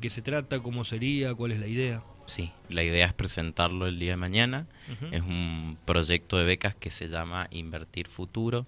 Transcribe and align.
qué 0.00 0.10
se 0.10 0.22
trata, 0.22 0.60
cómo 0.60 0.84
sería, 0.84 1.34
cuál 1.34 1.52
es 1.52 1.60
la 1.60 1.66
idea. 1.66 2.02
Sí, 2.26 2.52
la 2.68 2.82
idea 2.82 3.06
es 3.06 3.14
presentarlo 3.14 3.86
el 3.86 3.98
día 3.98 4.12
de 4.12 4.16
mañana. 4.16 4.66
Es 5.10 5.22
un 5.22 5.78
proyecto 5.86 6.36
de 6.36 6.44
becas 6.44 6.74
que 6.74 6.90
se 6.90 7.08
llama 7.08 7.48
Invertir 7.50 8.08
Futuro. 8.08 8.66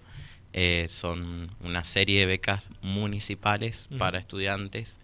Eh, 0.53 0.87
son 0.89 1.49
una 1.61 1.83
serie 1.83 2.21
de 2.21 2.25
becas 2.25 2.69
municipales 2.81 3.87
para 3.99 4.19
estudiantes, 4.19 4.99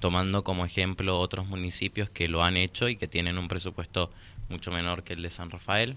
tomando 0.00 0.42
como 0.42 0.66
ejemplo 0.66 1.18
otros 1.20 1.46
municipios 1.46 2.10
que 2.10 2.28
lo 2.28 2.42
han 2.42 2.56
hecho 2.56 2.88
y 2.88 2.96
que 2.96 3.06
tienen 3.06 3.38
un 3.38 3.48
presupuesto 3.48 4.10
mucho 4.48 4.72
menor 4.72 5.04
que 5.04 5.12
el 5.12 5.22
de 5.22 5.30
San 5.30 5.50
Rafael, 5.50 5.96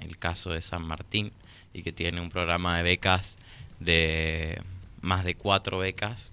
el 0.00 0.18
caso 0.18 0.50
de 0.50 0.62
San 0.62 0.86
Martín, 0.86 1.32
y 1.72 1.82
que 1.82 1.92
tiene 1.92 2.20
un 2.20 2.30
programa 2.30 2.76
de 2.76 2.82
becas 2.82 3.38
de 3.80 4.62
más 5.00 5.24
de 5.24 5.34
cuatro 5.34 5.78
becas 5.78 6.32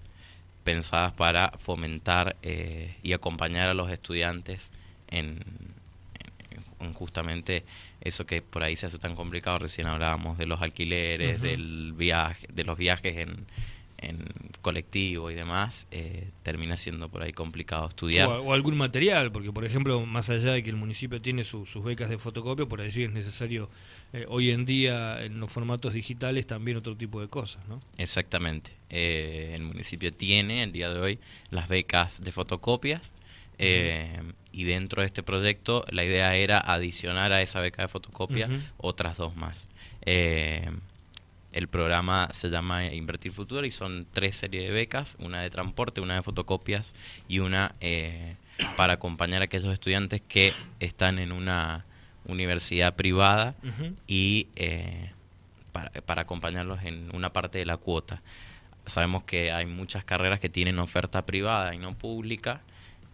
pensadas 0.65 1.13
para 1.13 1.51
fomentar 1.59 2.35
eh, 2.41 2.95
y 3.03 3.13
acompañar 3.13 3.69
a 3.69 3.73
los 3.73 3.89
estudiantes 3.91 4.71
en, 5.07 5.39
justamente 6.93 7.63
eso 8.01 8.25
que 8.25 8.41
por 8.41 8.63
ahí 8.63 8.75
se 8.75 8.87
hace 8.87 8.97
tan 8.99 9.15
complicado. 9.15 9.59
Recién 9.59 9.87
hablábamos 9.87 10.37
de 10.37 10.47
los 10.47 10.61
alquileres, 10.61 11.39
del 11.39 11.93
viaje, 11.93 12.47
de 12.51 12.63
los 12.63 12.77
viajes 12.77 13.15
en, 13.17 13.45
en 13.97 14.25
colectivo 14.61 15.29
y 15.29 15.35
demás, 15.35 15.87
eh, 15.91 16.29
termina 16.43 16.77
siendo 16.77 17.09
por 17.09 17.21
ahí 17.21 17.31
complicado 17.31 17.87
estudiar. 17.87 18.27
O, 18.27 18.53
algún 18.53 18.75
material, 18.75 19.31
porque 19.31 19.51
por 19.51 19.65
ejemplo, 19.65 20.03
más 20.05 20.29
allá 20.29 20.53
de 20.53 20.63
que 20.63 20.69
el 20.69 20.75
municipio 20.75 21.21
tiene 21.21 21.43
sus 21.43 21.83
becas 21.83 22.09
de 22.09 22.17
fotocopia, 22.17 22.65
por 22.65 22.81
allí 22.81 23.03
es 23.03 23.11
necesario 23.11 23.69
eh, 24.15 24.25
hoy 24.29 24.51
en 24.51 24.65
día 24.65 25.23
en 25.23 25.39
los 25.39 25.51
formatos 25.51 25.93
digitales 25.93 26.47
también 26.47 26.77
otro 26.77 26.95
tipo 26.95 27.21
de 27.21 27.27
cosas, 27.27 27.65
¿no? 27.67 27.81
Exactamente. 27.97 28.71
Eh, 28.89 29.53
el 29.55 29.63
municipio 29.63 30.13
tiene 30.13 30.63
el 30.63 30.71
día 30.71 30.89
de 30.89 30.99
hoy 30.99 31.19
las 31.49 31.67
becas 31.67 32.23
de 32.23 32.31
fotocopias. 32.31 33.13
y 33.57 34.63
dentro 34.63 35.01
de 35.01 35.07
este 35.07 35.23
proyecto 35.23 35.85
la 35.89 36.03
idea 36.03 36.35
era 36.35 36.59
adicionar 36.59 37.31
a 37.31 37.41
esa 37.41 37.61
beca 37.61 37.81
de 37.81 37.87
fotocopia 37.87 38.49
otras 38.77 39.17
dos 39.17 39.35
más. 39.35 39.69
El 41.55 41.69
programa 41.69 42.27
se 42.33 42.49
llama 42.49 42.83
Invertir 42.91 43.31
Futuro 43.31 43.65
y 43.65 43.71
son 43.71 44.05
tres 44.11 44.35
series 44.35 44.67
de 44.67 44.71
becas, 44.71 45.15
una 45.19 45.41
de 45.41 45.49
transporte, 45.49 46.01
una 46.01 46.15
de 46.15 46.21
fotocopias 46.21 46.93
y 47.29 47.39
una 47.39 47.75
eh, 47.79 48.35
para 48.75 48.95
acompañar 48.95 49.41
a 49.41 49.45
aquellos 49.45 49.71
estudiantes 49.71 50.21
que 50.27 50.51
están 50.81 51.17
en 51.17 51.31
una 51.31 51.85
universidad 52.27 52.95
privada 52.95 53.55
y 54.07 54.47
eh, 54.55 55.11
para, 55.71 55.89
para 55.89 56.23
acompañarlos 56.23 56.83
en 56.83 57.13
una 57.13 57.31
parte 57.33 57.57
de 57.57 57.65
la 57.65 57.77
cuota. 57.77 58.21
Sabemos 58.85 59.23
que 59.23 59.51
hay 59.51 59.65
muchas 59.65 60.03
carreras 60.03 60.39
que 60.39 60.49
tienen 60.49 60.79
oferta 60.79 61.25
privada 61.25 61.73
y 61.73 61.77
no 61.77 61.95
pública 61.95 62.61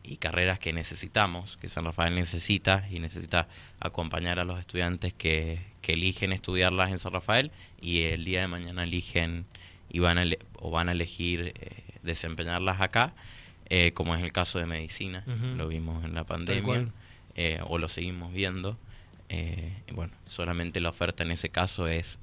y 0.03 0.17
carreras 0.17 0.59
que 0.59 0.73
necesitamos, 0.73 1.57
que 1.57 1.69
San 1.69 1.85
Rafael 1.85 2.15
necesita 2.15 2.87
y 2.89 2.99
necesita 2.99 3.47
acompañar 3.79 4.39
a 4.39 4.43
los 4.43 4.59
estudiantes 4.59 5.13
que, 5.13 5.61
que 5.81 5.93
eligen 5.93 6.31
estudiarlas 6.31 6.91
en 6.91 6.99
San 6.99 7.13
Rafael 7.13 7.51
y 7.79 8.03
el 8.03 8.25
día 8.25 8.41
de 8.41 8.47
mañana 8.47 8.83
eligen 8.83 9.45
y 9.89 9.99
van 9.99 10.17
a 10.17 10.25
o 10.55 10.71
van 10.71 10.89
a 10.89 10.93
elegir 10.93 11.53
eh, 11.55 11.83
desempeñarlas 12.03 12.81
acá, 12.81 13.13
eh, 13.69 13.91
como 13.93 14.15
es 14.15 14.23
el 14.23 14.31
caso 14.31 14.59
de 14.59 14.65
medicina, 14.65 15.23
lo 15.25 15.67
vimos 15.67 16.03
en 16.05 16.13
la 16.13 16.23
pandemia 16.23 16.87
eh, 17.35 17.59
o 17.67 17.77
lo 17.77 17.89
seguimos 17.89 18.33
viendo. 18.33 18.77
Bueno, 19.93 20.13
solamente 20.25 20.79
la 20.79 20.89
oferta 20.89 21.23
en 21.23 21.31
ese 21.31 21.49
caso 21.49 21.87
es 21.87 22.19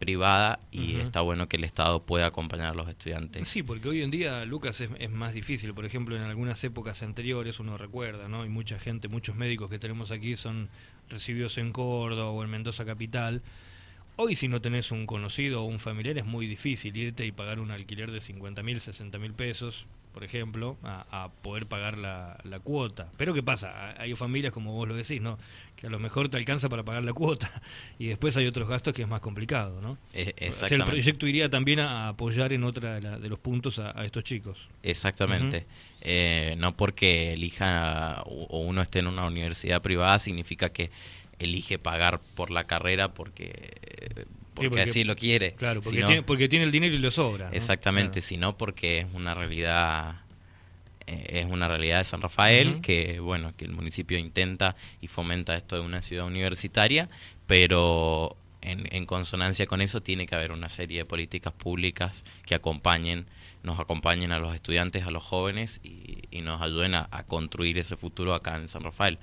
privada 0.00 0.60
y 0.72 0.96
está 0.96 1.20
bueno 1.20 1.46
que 1.46 1.58
el 1.58 1.64
Estado 1.64 2.02
pueda 2.02 2.26
acompañar 2.26 2.70
a 2.70 2.74
los 2.74 2.88
estudiantes. 2.88 3.46
Sí, 3.46 3.62
porque 3.62 3.86
hoy 3.86 4.00
en 4.00 4.10
día, 4.10 4.46
Lucas, 4.46 4.80
es, 4.80 5.10
más 5.10 5.34
difícil. 5.34 5.74
Por 5.74 5.84
ejemplo, 5.84 6.16
en 6.16 6.22
algunas 6.22 6.64
épocas 6.64 7.02
anteriores 7.02 7.60
uno 7.60 7.76
recuerda, 7.76 8.26
¿no? 8.26 8.46
Y 8.46 8.48
mucha 8.48 8.78
gente, 8.78 9.08
muchos 9.08 9.36
médicos 9.36 9.68
que 9.68 9.78
tenemos 9.78 10.10
aquí 10.10 10.36
son 10.36 10.70
recibidos 11.10 11.58
en 11.58 11.70
Córdoba 11.70 12.30
o 12.30 12.42
en 12.42 12.50
Mendoza 12.50 12.86
Capital. 12.86 13.42
Hoy 14.22 14.36
si 14.36 14.48
no 14.48 14.60
tenés 14.60 14.92
un 14.92 15.06
conocido 15.06 15.62
o 15.62 15.64
un 15.64 15.78
familiar 15.78 16.18
es 16.18 16.26
muy 16.26 16.46
difícil 16.46 16.94
irte 16.94 17.24
y 17.24 17.32
pagar 17.32 17.58
un 17.58 17.70
alquiler 17.70 18.10
de 18.10 18.20
50 18.20 18.62
mil, 18.62 18.78
60 18.78 19.18
mil 19.18 19.32
pesos 19.32 19.86
por 20.12 20.24
ejemplo, 20.24 20.76
a, 20.82 21.30
poder 21.40 21.66
pagar 21.66 21.96
la, 21.96 22.60
cuota. 22.64 23.12
Pero 23.16 23.32
¿qué 23.32 23.44
pasa? 23.44 23.94
Hay 23.96 24.12
familias, 24.16 24.52
como 24.52 24.72
vos 24.72 24.88
lo 24.88 24.96
decís, 24.96 25.20
¿no? 25.20 25.38
que 25.76 25.86
a 25.86 25.90
lo 25.90 26.00
mejor 26.00 26.28
te 26.28 26.36
alcanza 26.36 26.68
para 26.68 26.82
pagar 26.82 27.04
la 27.04 27.12
cuota 27.12 27.62
y 27.98 28.08
después 28.08 28.36
hay 28.36 28.46
otros 28.46 28.68
gastos 28.68 28.92
que 28.92 29.02
es 29.02 29.08
más 29.08 29.20
complicado. 29.20 29.80
¿no? 29.80 29.98
Eh, 30.12 30.34
el 30.68 30.84
proyecto 30.84 31.28
iría 31.28 31.48
también 31.48 31.78
a 31.78 32.08
apoyar 32.08 32.52
en 32.52 32.64
otra 32.64 32.98
de, 33.00 33.28
los 33.28 33.38
puntos 33.38 33.78
a, 33.78 34.04
estos 34.04 34.24
chicos. 34.24 34.68
Exactamente. 34.82 35.66
Eh, 36.00 36.56
no 36.58 36.76
porque 36.76 37.34
elija 37.34 38.22
o 38.26 38.58
uno 38.58 38.82
esté 38.82 38.98
en 38.98 39.06
una 39.06 39.26
universidad 39.26 39.80
privada 39.80 40.18
significa 40.18 40.70
que 40.70 40.90
elige 41.40 41.78
pagar 41.78 42.20
por 42.34 42.50
la 42.50 42.64
carrera 42.64 43.12
porque 43.12 43.72
porque, 44.54 44.82
así 44.82 45.04
lo 45.04 45.16
quiere. 45.16 45.54
Claro, 45.54 45.80
porque, 45.80 46.02
tiene, 46.02 46.22
porque 46.22 46.48
tiene 46.48 46.66
el 46.66 46.72
dinero 46.72 46.94
y 46.94 46.98
le 46.98 47.10
sobra. 47.10 47.48
Exactamente, 47.52 48.20
sino 48.20 48.58
porque 48.58 48.98
es 48.98 49.06
una 49.14 49.34
realidad 49.34 50.16
eh, 51.06 51.40
es 51.40 51.46
una 51.46 51.66
realidad 51.66 51.98
de 51.98 52.04
San 52.04 52.22
Rafael 52.22 52.80
que 52.80 53.18
bueno 53.20 53.52
que 53.56 53.64
el 53.64 53.72
municipio 53.72 54.18
intenta 54.18 54.76
y 55.00 55.08
fomenta 55.08 55.56
esto 55.56 55.76
de 55.76 55.82
una 55.82 56.02
ciudad 56.02 56.26
universitaria 56.26 57.08
pero 57.46 58.36
en, 58.62 59.06
consonancia 59.06 59.66
con 59.66 59.80
eso 59.80 60.02
tiene 60.02 60.26
que 60.26 60.34
haber 60.34 60.52
una 60.52 60.68
serie 60.68 60.98
de 60.98 61.04
políticas 61.06 61.52
públicas 61.52 62.24
que 62.44 62.54
acompañen 62.54 63.26
nos 63.62 63.80
acompañen 63.80 64.30
a 64.30 64.38
los 64.38 64.54
estudiantes 64.54 65.04
a 65.04 65.10
los 65.10 65.24
jóvenes 65.24 65.80
y, 65.82 66.42
nos 66.42 66.62
ayuden 66.62 66.94
a, 66.94 67.08
construir 67.26 67.76
ese 67.78 67.96
futuro 67.96 68.34
acá 68.34 68.56
en 68.56 68.68
San 68.68 68.82
Rafael 68.82 69.18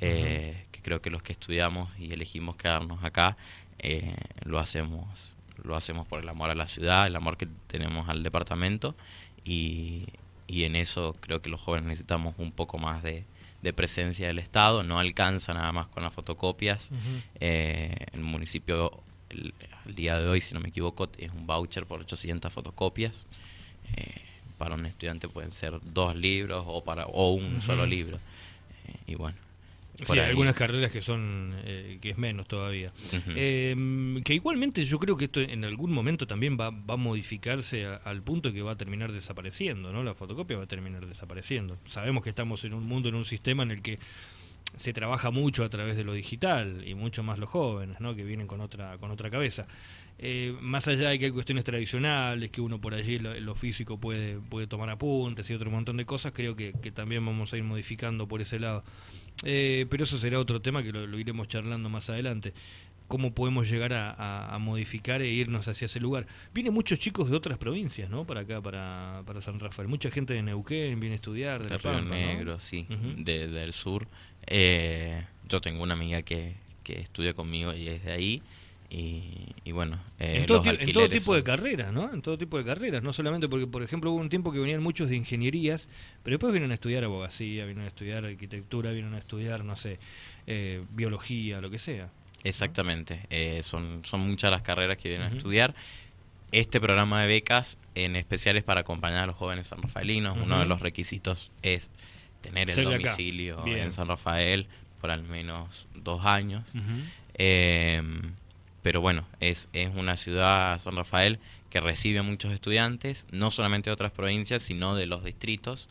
eh, 0.00 0.64
que 0.78 0.82
creo 0.82 1.02
que 1.02 1.10
los 1.10 1.22
que 1.22 1.32
estudiamos 1.32 1.90
y 1.98 2.12
elegimos 2.12 2.56
quedarnos 2.56 3.02
acá 3.02 3.36
eh, 3.78 4.14
lo 4.44 4.58
hacemos 4.58 5.32
lo 5.64 5.74
hacemos 5.74 6.06
por 6.06 6.20
el 6.20 6.28
amor 6.28 6.50
a 6.50 6.54
la 6.54 6.68
ciudad, 6.68 7.08
el 7.08 7.16
amor 7.16 7.36
que 7.36 7.48
tenemos 7.66 8.08
al 8.08 8.22
departamento 8.22 8.94
y, 9.44 10.06
y 10.46 10.64
en 10.64 10.76
eso 10.76 11.16
creo 11.18 11.42
que 11.42 11.50
los 11.50 11.60
jóvenes 11.60 11.88
necesitamos 11.88 12.34
un 12.38 12.52
poco 12.52 12.78
más 12.78 13.02
de, 13.02 13.24
presencia 13.74 14.28
del 14.28 14.38
Estado, 14.38 14.84
no 14.84 15.00
alcanza 15.00 15.52
nada 15.52 15.72
más 15.72 15.88
con 15.88 16.04
las 16.04 16.14
fotocopias. 16.14 16.90
Eh, 17.40 18.06
el 18.12 18.20
municipio, 18.20 19.02
el, 19.30 19.52
al 19.84 19.94
día 19.94 20.18
de 20.18 20.28
hoy, 20.28 20.40
si 20.40 20.54
no 20.54 20.60
me 20.60 20.68
equivoco, 20.68 21.10
es 21.18 21.30
un 21.32 21.46
voucher 21.46 21.84
por 21.84 22.00
800 22.00 22.50
fotocopias. 22.50 23.26
Eh, 23.96 24.22
para 24.56 24.76
un 24.76 24.86
estudiante 24.86 25.28
pueden 25.28 25.50
ser 25.50 25.80
dos 25.82 26.16
libros 26.16 26.64
o, 26.66 26.82
para, 26.82 27.06
o 27.06 27.32
un 27.32 27.60
solo 27.60 27.84
libro. 27.84 28.20
y 29.06 29.16
bueno, 29.16 29.36
Sí, 30.04 30.18
hay 30.18 30.30
algunas 30.30 30.54
carreras 30.54 30.92
que 30.92 31.02
son 31.02 31.54
eh, 31.64 31.98
que 32.00 32.10
es 32.10 32.18
menos 32.18 32.46
todavía. 32.46 32.92
Em, 33.34 34.22
que 34.22 34.34
igualmente 34.34 34.84
yo 34.84 34.98
creo 34.98 35.16
que 35.16 35.24
esto 35.24 35.40
en 35.40 35.64
algún 35.64 35.92
momento 35.92 36.26
también 36.26 36.56
va, 36.58 36.70
va 36.70 36.94
a 36.94 36.96
modificarse 36.96 37.86
al 37.86 38.22
punto 38.22 38.52
que 38.52 38.62
va 38.62 38.72
a 38.72 38.76
terminar 38.76 39.12
desapareciendo, 39.12 39.92
¿no? 39.92 40.04
La 40.04 40.14
fotocopia 40.14 40.56
va 40.56 40.64
a 40.64 40.68
terminar 40.68 41.06
desapareciendo. 41.06 41.78
Sabemos 41.88 42.22
que 42.22 42.30
estamos 42.30 42.64
en 42.64 42.74
un 42.74 42.84
mundo, 42.84 43.08
en 43.08 43.16
un 43.16 43.24
sistema 43.24 43.64
en 43.64 43.72
el 43.72 43.82
que 43.82 43.98
se 44.76 44.92
trabaja 44.92 45.30
mucho 45.30 45.64
a 45.64 45.68
través 45.68 45.96
de 45.96 46.04
lo 46.04 46.12
digital 46.12 46.86
y 46.86 46.94
mucho 46.94 47.22
más 47.22 47.38
los 47.38 47.48
jóvenes, 47.48 48.00
¿no? 48.00 48.14
Que 48.14 48.22
vienen 48.22 48.46
con 48.46 48.60
otra 48.60 48.98
con 48.98 49.10
otra 49.10 49.30
cabeza. 49.30 49.66
Eh, 50.20 50.56
más 50.60 50.88
allá 50.88 51.10
de 51.10 51.18
que 51.18 51.26
hay 51.26 51.30
cuestiones 51.30 51.64
tradicionales, 51.64 52.50
que 52.50 52.60
uno 52.60 52.80
por 52.80 52.92
allí 52.92 53.20
lo, 53.20 53.38
lo, 53.38 53.54
físico 53.54 53.98
puede, 53.98 54.40
puede 54.40 54.66
tomar 54.66 54.90
apuntes 54.90 55.48
y 55.48 55.54
otro 55.54 55.70
montón 55.70 55.96
de 55.96 56.06
cosas, 56.06 56.32
creo 56.32 56.56
que, 56.56 56.72
que 56.82 56.90
también 56.90 57.24
vamos 57.24 57.52
a 57.52 57.56
ir 57.56 57.62
modificando 57.62 58.26
por 58.26 58.40
ese 58.40 58.58
lado. 58.58 58.84
Eh, 59.44 59.86
pero 59.88 60.04
eso 60.04 60.18
será 60.18 60.38
otro 60.38 60.60
tema 60.60 60.82
que 60.82 60.92
lo, 60.92 61.18
iremos 61.18 61.48
charlando 61.48 61.88
más 61.88 62.10
adelante. 62.10 62.52
Cómo 63.06 63.32
podemos 63.32 63.70
llegar 63.70 63.94
a, 63.94 64.56
modificar 64.60 65.22
e 65.22 65.28
irnos 65.28 65.66
hacia 65.66 65.86
ese 65.86 65.98
lugar. 65.98 66.26
Vienen 66.52 66.74
muchos 66.74 66.98
chicos 66.98 67.30
de 67.30 67.36
otras 67.36 67.56
provincias, 67.56 68.10
¿no? 68.10 68.26
Para 68.26 68.40
acá, 68.40 68.60
para, 68.60 69.22
para 69.24 69.40
San 69.40 69.58
Rafael. 69.58 69.88
Mucha 69.88 70.10
gente 70.10 70.34
de 70.34 70.42
Neuquén 70.42 71.00
viene 71.00 71.14
a 71.14 71.16
estudiar. 71.16 71.66
De, 71.66 71.78
Río 71.78 72.02
Negro, 72.02 72.60
sí. 72.60 72.86
del 73.16 73.72
sur. 73.72 74.06
Eh, 74.46 75.24
yo 75.48 75.62
tengo 75.62 75.82
una 75.82 75.94
amiga 75.94 76.20
que, 76.20 76.56
que 76.84 77.00
estudia 77.00 77.32
conmigo 77.32 77.72
y 77.72 77.88
es 77.88 78.04
de 78.04 78.12
ahí. 78.12 78.42
Y, 78.90 79.72
bueno, 79.72 80.00
eh, 80.18 80.38
en, 80.38 80.46
todo, 80.46 80.62
tipo 81.10 81.34
de 81.34 81.42
carreras, 81.42 81.92
¿no? 81.92 82.10
En 82.12 82.22
todo 82.22 82.38
tipo 82.38 82.56
de 82.56 82.64
carreras, 82.64 83.02
no 83.02 83.12
solamente 83.12 83.46
porque, 83.46 83.66
por 83.66 83.82
ejemplo, 83.82 84.10
hubo 84.10 84.18
un 84.18 84.30
tiempo 84.30 84.50
que 84.50 84.58
venían 84.58 84.82
muchos 84.82 85.10
de 85.10 85.16
ingenierías, 85.16 85.90
pero 86.22 86.34
después 86.34 86.52
vienen 86.52 86.70
a 86.70 86.74
estudiar 86.74 87.04
abogacía, 87.04 87.66
vienen 87.66 87.84
a 87.84 87.88
estudiar 87.88 88.24
arquitectura, 88.24 88.90
vienen 88.92 89.12
a 89.12 89.18
estudiar, 89.18 89.62
no 89.62 89.76
sé, 89.76 89.98
eh, 90.46 90.82
biología, 90.90 91.60
lo 91.60 91.70
que 91.70 91.78
sea. 91.78 92.08
Exactamente, 92.44 93.26
eh, 93.28 93.60
son, 93.62 94.00
son 94.04 94.20
muchas 94.20 94.50
las 94.50 94.62
carreras 94.62 94.96
que 94.96 95.10
vienen 95.10 95.34
a 95.34 95.36
estudiar. 95.36 95.74
Este 96.50 96.80
programa 96.80 97.20
de 97.20 97.28
becas 97.28 97.76
en 97.94 98.16
especial 98.16 98.56
es 98.56 98.64
para 98.64 98.80
acompañar 98.80 99.24
a 99.24 99.26
los 99.26 99.36
jóvenes 99.36 99.66
sanrafaelinos. 99.66 100.38
Uno 100.38 100.60
de 100.60 100.64
los 100.64 100.80
requisitos 100.80 101.50
es 101.60 101.90
tener 102.40 102.70
el 102.70 102.84
domicilio 102.84 103.66
en 103.66 103.92
San 103.92 104.08
Rafael 104.08 104.66
por 104.98 105.10
al 105.10 105.24
menos 105.24 105.86
dos 105.94 106.24
años. 106.24 106.64
eh, 107.34 108.02
pero 108.82 109.00
bueno, 109.00 109.26
es, 109.40 109.68
es 109.72 109.94
una 109.94 110.16
ciudad, 110.16 110.78
San 110.78 110.96
Rafael, 110.96 111.38
que 111.70 111.80
recibe 111.80 112.20
a 112.20 112.22
muchos 112.22 112.52
estudiantes, 112.52 113.26
no 113.30 113.50
solamente 113.50 113.90
de 113.90 113.94
otras 113.94 114.12
provincias, 114.12 114.62
sino 114.62 114.94
de 114.94 115.06
los 115.06 115.24
distritos. 115.24 115.88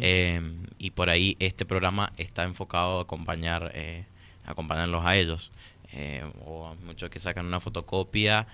Eh, 0.00 0.40
y 0.78 0.90
por 0.90 1.10
ahí 1.10 1.36
este 1.40 1.64
programa 1.64 2.12
está 2.16 2.44
enfocado 2.44 2.98
a 2.98 3.02
acompañar, 3.02 3.72
eh, 3.74 4.04
acompañarlos 4.44 5.04
a 5.04 5.16
ellos. 5.16 5.50
Eh, 5.92 6.24
o 6.44 6.74
muchos 6.84 7.10
que 7.10 7.18
sacan 7.18 7.46
una 7.46 7.60
fotocopia 7.60 8.46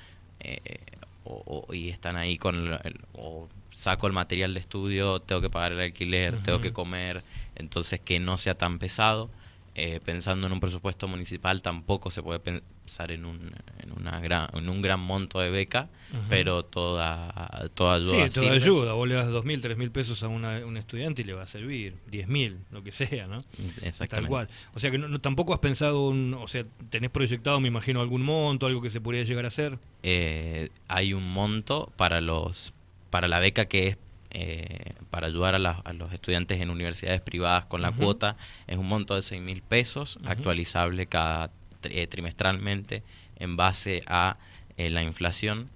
o, 1.24 1.66
y 1.72 1.88
están 1.88 2.16
ahí 2.16 2.36
con 2.38 2.78
el, 2.84 3.00
o 3.14 3.48
saco 3.72 4.06
el 4.06 4.12
material 4.12 4.54
de 4.54 4.60
estudio, 4.60 5.20
tengo 5.20 5.40
que 5.40 5.50
pagar 5.50 5.72
el 5.72 5.80
alquiler, 5.80 6.42
tengo 6.42 6.60
que 6.60 6.72
comer, 6.72 7.24
entonces 7.56 8.00
que 8.00 8.20
no 8.20 8.38
sea 8.38 8.54
tan 8.56 8.78
pesado. 8.78 9.30
Eh, 9.74 10.00
pensando 10.04 10.46
en 10.46 10.52
un 10.52 10.60
presupuesto 10.60 11.08
municipal 11.08 11.62
tampoco 11.62 12.10
se 12.10 12.22
puede 12.22 12.62
pensar 12.84 13.12
en 13.12 13.24
un, 13.24 13.52
en 13.80 13.92
una 13.92 14.20
gran, 14.20 14.48
en 14.54 14.68
un 14.68 14.82
gran 14.82 15.00
monto 15.00 15.40
de 15.40 15.50
beca, 15.50 15.88
pero 16.28 16.64
toda, 16.64 17.70
toda 17.74 17.94
ayuda. 17.94 18.30
Sí, 18.30 18.40
toda 18.40 18.52
ayuda. 18.52 18.92
Vos 18.92 19.08
le 19.08 19.14
das 19.14 19.28
2.000, 19.28 19.62
3.000 19.62 19.90
pesos 19.90 20.22
a 20.22 20.28
un 20.28 20.76
estudiante 20.76 21.22
y 21.22 21.24
le 21.24 21.32
va 21.32 21.42
a 21.42 21.46
servir, 21.46 21.94
10.000, 22.10 22.56
lo 22.70 22.82
que 22.82 22.92
sea, 22.92 23.26
¿no? 23.26 23.38
Exactamente. 23.82 24.08
Tal 24.08 24.26
cual. 24.26 24.48
O 24.74 24.80
sea 24.80 24.90
que 24.90 24.98
no, 24.98 25.20
tampoco 25.20 25.54
has 25.54 25.60
pensado, 25.60 26.08
un, 26.08 26.34
o 26.34 26.48
sea, 26.48 26.64
tenés 26.90 27.10
proyectado, 27.10 27.60
me 27.60 27.68
imagino, 27.68 28.00
algún 28.00 28.22
monto, 28.22 28.66
algo 28.66 28.82
que 28.82 28.90
se 28.90 29.00
podría 29.00 29.22
llegar 29.22 29.44
a 29.44 29.48
hacer. 29.48 29.78
Eh, 30.02 30.70
hay 30.88 31.14
un 31.14 31.32
monto 31.32 31.92
para 31.96 32.20
los 32.20 32.72
para 33.10 33.28
la 33.28 33.40
beca 33.40 33.66
que 33.66 33.88
es 33.88 33.98
eh, 34.30 34.94
para 35.10 35.26
ayudar 35.26 35.54
a, 35.54 35.58
los 35.58 36.12
estudiantes 36.14 36.58
en 36.58 36.70
universidades 36.70 37.20
privadas 37.20 37.66
con 37.66 37.82
la 37.82 37.92
cuota 37.92 38.38
es 38.66 38.78
un 38.78 38.88
monto 38.88 39.14
de 39.14 39.20
6 39.20 39.42
mil 39.42 39.60
pesos, 39.60 40.18
actualizable 40.24 41.06
cada 41.06 41.50
eh, 41.84 42.06
trimestralmente 42.06 43.02
en 43.38 43.56
base 43.56 44.02
a 44.06 44.36
eh, 44.76 44.90
la 44.90 45.02
inflación. 45.02 45.68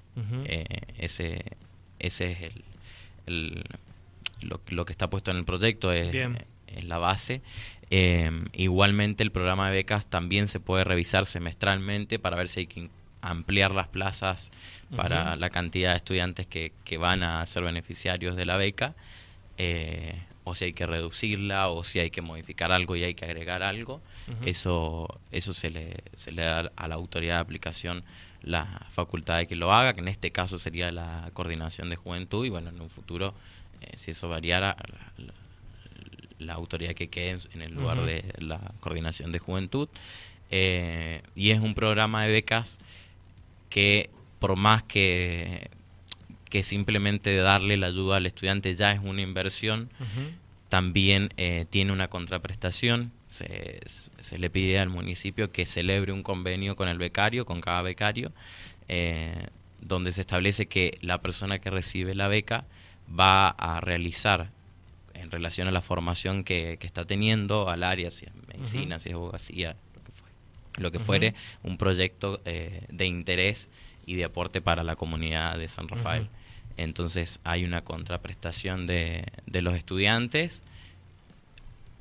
ese, 0.97 1.45
ese 1.99 2.33
es 2.33 2.39
el, 3.27 3.65
lo, 4.41 4.87
que 4.87 4.93
está 4.93 5.11
puesto 5.11 5.31
en 5.31 5.37
el 5.37 5.45
proyecto, 5.45 5.93
es, 5.93 6.15
es 6.69 6.85
la 6.85 6.99
base. 6.99 7.43
igualmente 8.53 9.23
el 9.23 9.31
programa 9.31 9.69
de 9.69 9.77
becas 9.77 10.07
también 10.07 10.49
se 10.49 10.59
puede 10.59 10.85
revisar 10.85 11.27
semestralmente 11.27 12.19
para 12.19 12.37
ver 12.37 12.49
si 12.49 12.61
hay 12.61 12.67
que 12.67 12.89
ampliar 13.21 13.73
las 13.73 13.89
plazas 13.89 14.51
para 14.95 15.37
la 15.37 15.51
cantidad 15.51 15.91
de 15.91 15.97
estudiantes 15.97 16.47
que, 16.47 16.73
que, 16.85 16.97
van 16.97 17.23
a 17.23 17.45
ser 17.47 17.65
beneficiarios 17.65 18.37
de 18.37 18.47
la 18.47 18.57
beca, 18.57 18.95
eh, 19.59 20.15
o 20.49 20.55
si 20.55 20.67
hay 20.67 20.73
que 20.73 20.87
reducirla, 20.87 21.69
o 21.71 21.83
si 21.83 21.99
hay 21.99 22.11
que 22.11 22.23
modificar 22.23 22.71
algo 22.71 22.95
y 22.95 23.03
hay 23.03 23.15
que 23.15 23.25
agregar 23.25 23.65
algo. 23.65 24.01
Eso, 24.45 25.19
eso 25.33 25.53
se, 25.53 25.71
le, 25.71 26.05
se 26.15 26.31
le 26.31 26.43
da 26.43 26.71
a 26.77 26.87
la 26.87 26.95
autoridad 26.95 27.35
de 27.35 27.41
aplicación 27.41 28.05
la 28.43 28.87
facultad 28.93 29.39
de 29.39 29.49
que 29.49 29.57
lo 29.57 29.73
haga, 29.73 29.95
que 29.95 30.01
en 30.01 30.07
este 30.07 30.31
caso 30.31 30.57
sería 30.57 30.93
la 30.93 31.29
coordinación 31.33 31.91
de 31.91 31.97
juventud, 31.97 32.47
y 32.47 32.49
bueno, 32.49 32.71
en 32.71 32.81
un 32.81 32.89
futuro, 32.89 33.35
eh, 33.81 33.91
si 33.97 34.13
eso 34.13 34.29
variara, 34.29 34.77
la, 36.39 36.55
autoridad 36.55 36.95
que 36.95 37.09
quede 37.09 37.41
en 37.53 37.63
el 37.63 37.75
lugar 37.75 38.07
de 38.07 38.33
la 38.39 38.61
coordinación 38.79 39.33
de 39.33 39.41
juventud. 39.41 39.89
Eh, 40.53 41.23
y 41.35 41.51
es 41.51 41.59
un 41.59 41.75
programa 41.75 42.23
de 42.23 42.31
becas 42.31 42.79
que 43.69 44.11
por 44.39 44.55
más 44.55 44.85
que, 44.85 45.71
que 46.49 46.63
simplemente 46.63 47.37
darle 47.37 47.77
la 47.77 47.89
ayuda 47.89 48.17
al 48.17 48.27
estudiante 48.27 48.75
ya 48.75 48.93
es 48.93 49.01
una 49.03 49.23
inversión, 49.23 49.91
también 50.69 51.31
eh, 51.37 51.67
tiene 51.71 51.93
una 51.93 52.09
contraprestación. 52.09 53.13
Se, 53.29 53.81
se, 54.21 54.39
le 54.39 54.51
pide 54.51 54.79
al 54.79 54.89
municipio 54.89 55.51
que 55.51 55.67
celebre 55.67 56.13
un 56.13 56.23
convenio 56.23 56.77
con 56.77 56.89
el 56.89 56.99
becario, 56.99 57.45
con 57.45 57.61
cada 57.61 57.83
becario, 57.83 58.33
eh, 58.89 59.49
donde 59.81 60.13
se 60.13 60.23
establece 60.23 60.67
que 60.67 60.97
la 61.01 61.21
persona 61.21 61.59
que 61.59 61.71
recibe 61.71 62.15
la 62.15 62.29
beca 62.29 62.65
va 63.09 63.49
a 63.49 63.81
realizar 63.81 64.51
en 65.15 65.31
relación 65.31 65.69
a 65.69 65.73
la 65.73 65.83
formación 65.83 66.45
que, 66.45 66.77
que 66.79 66.87
está 66.87 67.05
teniendo 67.05 67.69
al 67.69 67.83
área, 67.83 68.11
si 68.11 68.27
es 68.27 68.33
medicina, 68.47 68.99
si 68.99 69.11
es 69.11 69.15
abogacía, 69.15 69.77
lo 70.79 70.91
que 70.93 70.99
fuere, 70.99 71.35
un 71.63 71.79
proyecto 71.79 72.41
eh, 72.45 72.85
de 72.89 73.07
interés 73.07 73.69
y 74.07 74.15
de 74.15 74.25
aporte 74.25 74.63
para 74.63 74.85
la 74.85 74.97
comunidad 74.97 75.59
de 75.59 75.69
San 75.69 75.89
Rafael. 75.89 76.29
Entonces 76.77 77.41
hay 77.45 77.65
una 77.65 77.83
contraprestación 77.83 78.87
de, 78.87 79.25
de 79.47 79.63
los 79.63 79.75
estudiantes 79.75 80.63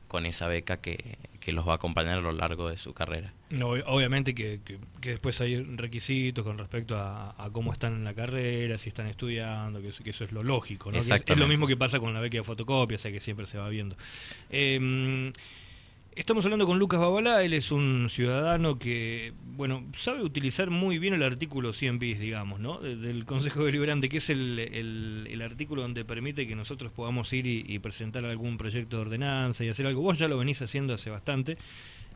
con 0.08 0.26
esa 0.26 0.48
beca 0.48 0.78
que, 0.78 1.18
que, 1.40 1.52
los 1.52 1.68
va 1.68 1.74
a 1.74 1.76
acompañar 1.76 2.20
a 2.20 2.22
lo 2.22 2.32
largo 2.32 2.70
de 2.70 2.78
su 2.78 2.94
carrera. 2.94 3.34
No, 3.50 3.70
obviamente 3.70 4.36
que, 4.36 4.60
que, 5.02 5.10
después 5.10 5.42
hay 5.42 5.62
requisitos 5.62 6.46
con 6.46 6.58
respecto 6.58 6.96
a, 6.98 7.50
cómo 7.52 7.74
están 7.74 7.94
en 7.94 8.04
la 8.04 8.14
carrera, 8.14 8.78
si 8.78 8.90
están 8.90 9.08
estudiando, 9.08 9.82
que, 9.82 9.90
eso 10.10 10.24
es 10.24 10.32
lo 10.32 10.44
lógico. 10.44 10.92
¿no? 10.92 11.00
Es, 11.00 11.10
es, 11.10 11.38
lo 11.38 11.48
mismo 11.48 11.66
que 11.68 11.76
pasa 11.76 12.00
con 12.00 12.14
la 12.14 12.20
beca 12.20 12.38
de 12.38 12.44
fotocopia, 12.44 12.96
o 12.96 13.00
sea 13.00 13.12
que 13.12 13.20
siempre 13.20 13.46
se 13.46 13.58
va 13.58 13.68
viendo. 13.68 13.98
Eh, 14.52 15.32
Estamos 16.16 16.46
hablando 16.46 16.66
con 16.66 16.80
Lucas 16.80 17.02
Babalá, 17.02 17.44
él 17.44 17.54
es 17.54 17.74
un 17.74 18.08
ciudadano 18.10 18.80
que, 18.80 19.34
bueno, 19.58 19.84
sabe 19.94 20.24
utilizar 20.24 20.70
muy 20.70 20.98
bien 20.98 21.14
el 21.14 21.24
artículo 21.24 21.74
100 21.74 22.00
bis, 22.00 22.20
digamos, 22.20 22.62
¿no? 22.62 22.80
Del 22.80 23.26
Consejo 23.26 23.66
Deliberante, 23.66 24.08
que 24.08 24.18
es 24.18 24.30
el, 24.30 24.58
el, 24.58 25.42
artículo 25.42 25.82
donde 25.82 26.06
permite 26.06 26.48
que 26.48 26.56
nosotros 26.56 26.94
podamos 26.94 27.34
ir 27.34 27.46
y, 27.46 27.78
presentar 27.80 28.24
algún 28.24 28.58
proyecto 28.58 28.96
de 28.96 29.02
ordenanza 29.02 29.66
y 29.66 29.68
hacer 29.68 29.88
algo. 29.88 30.02
Vos 30.02 30.18
ya 30.18 30.30
lo 30.30 30.38
venís 30.38 30.62
haciendo 30.62 30.94
hace 30.94 31.10
bastante. 31.10 31.58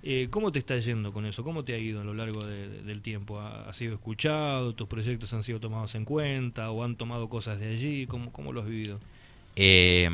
Eh, 0.01 0.29
¿Cómo 0.31 0.53
te 0.53 0.59
está 0.59 0.77
yendo 0.77 1.11
con 1.11 1.25
eso? 1.25 1.43
¿Cómo 1.43 1.65
te 1.65 1.73
ha 1.73 1.77
ido 1.77 1.99
a 1.99 2.05
lo 2.05 2.13
largo 2.13 2.39
del 2.39 3.01
tiempo? 3.01 3.41
¿Ha, 3.41 3.73
sido 3.73 3.95
escuchado? 3.95 4.73
¿Tus 4.75 4.87
proyectos 4.87 5.33
han 5.33 5.43
sido 5.43 5.59
tomados 5.59 5.93
en 5.95 6.05
cuenta? 6.05 6.71
¿O 6.71 6.85
han 6.85 6.95
tomado 6.95 7.27
cosas 7.27 7.59
de 7.59 7.67
allí? 7.67 8.07
¿Cómo, 8.07 8.31
cómo 8.31 8.53
lo 8.53 8.61
has 8.61 8.67
vivido? 8.69 9.01
Eh, 9.61 10.09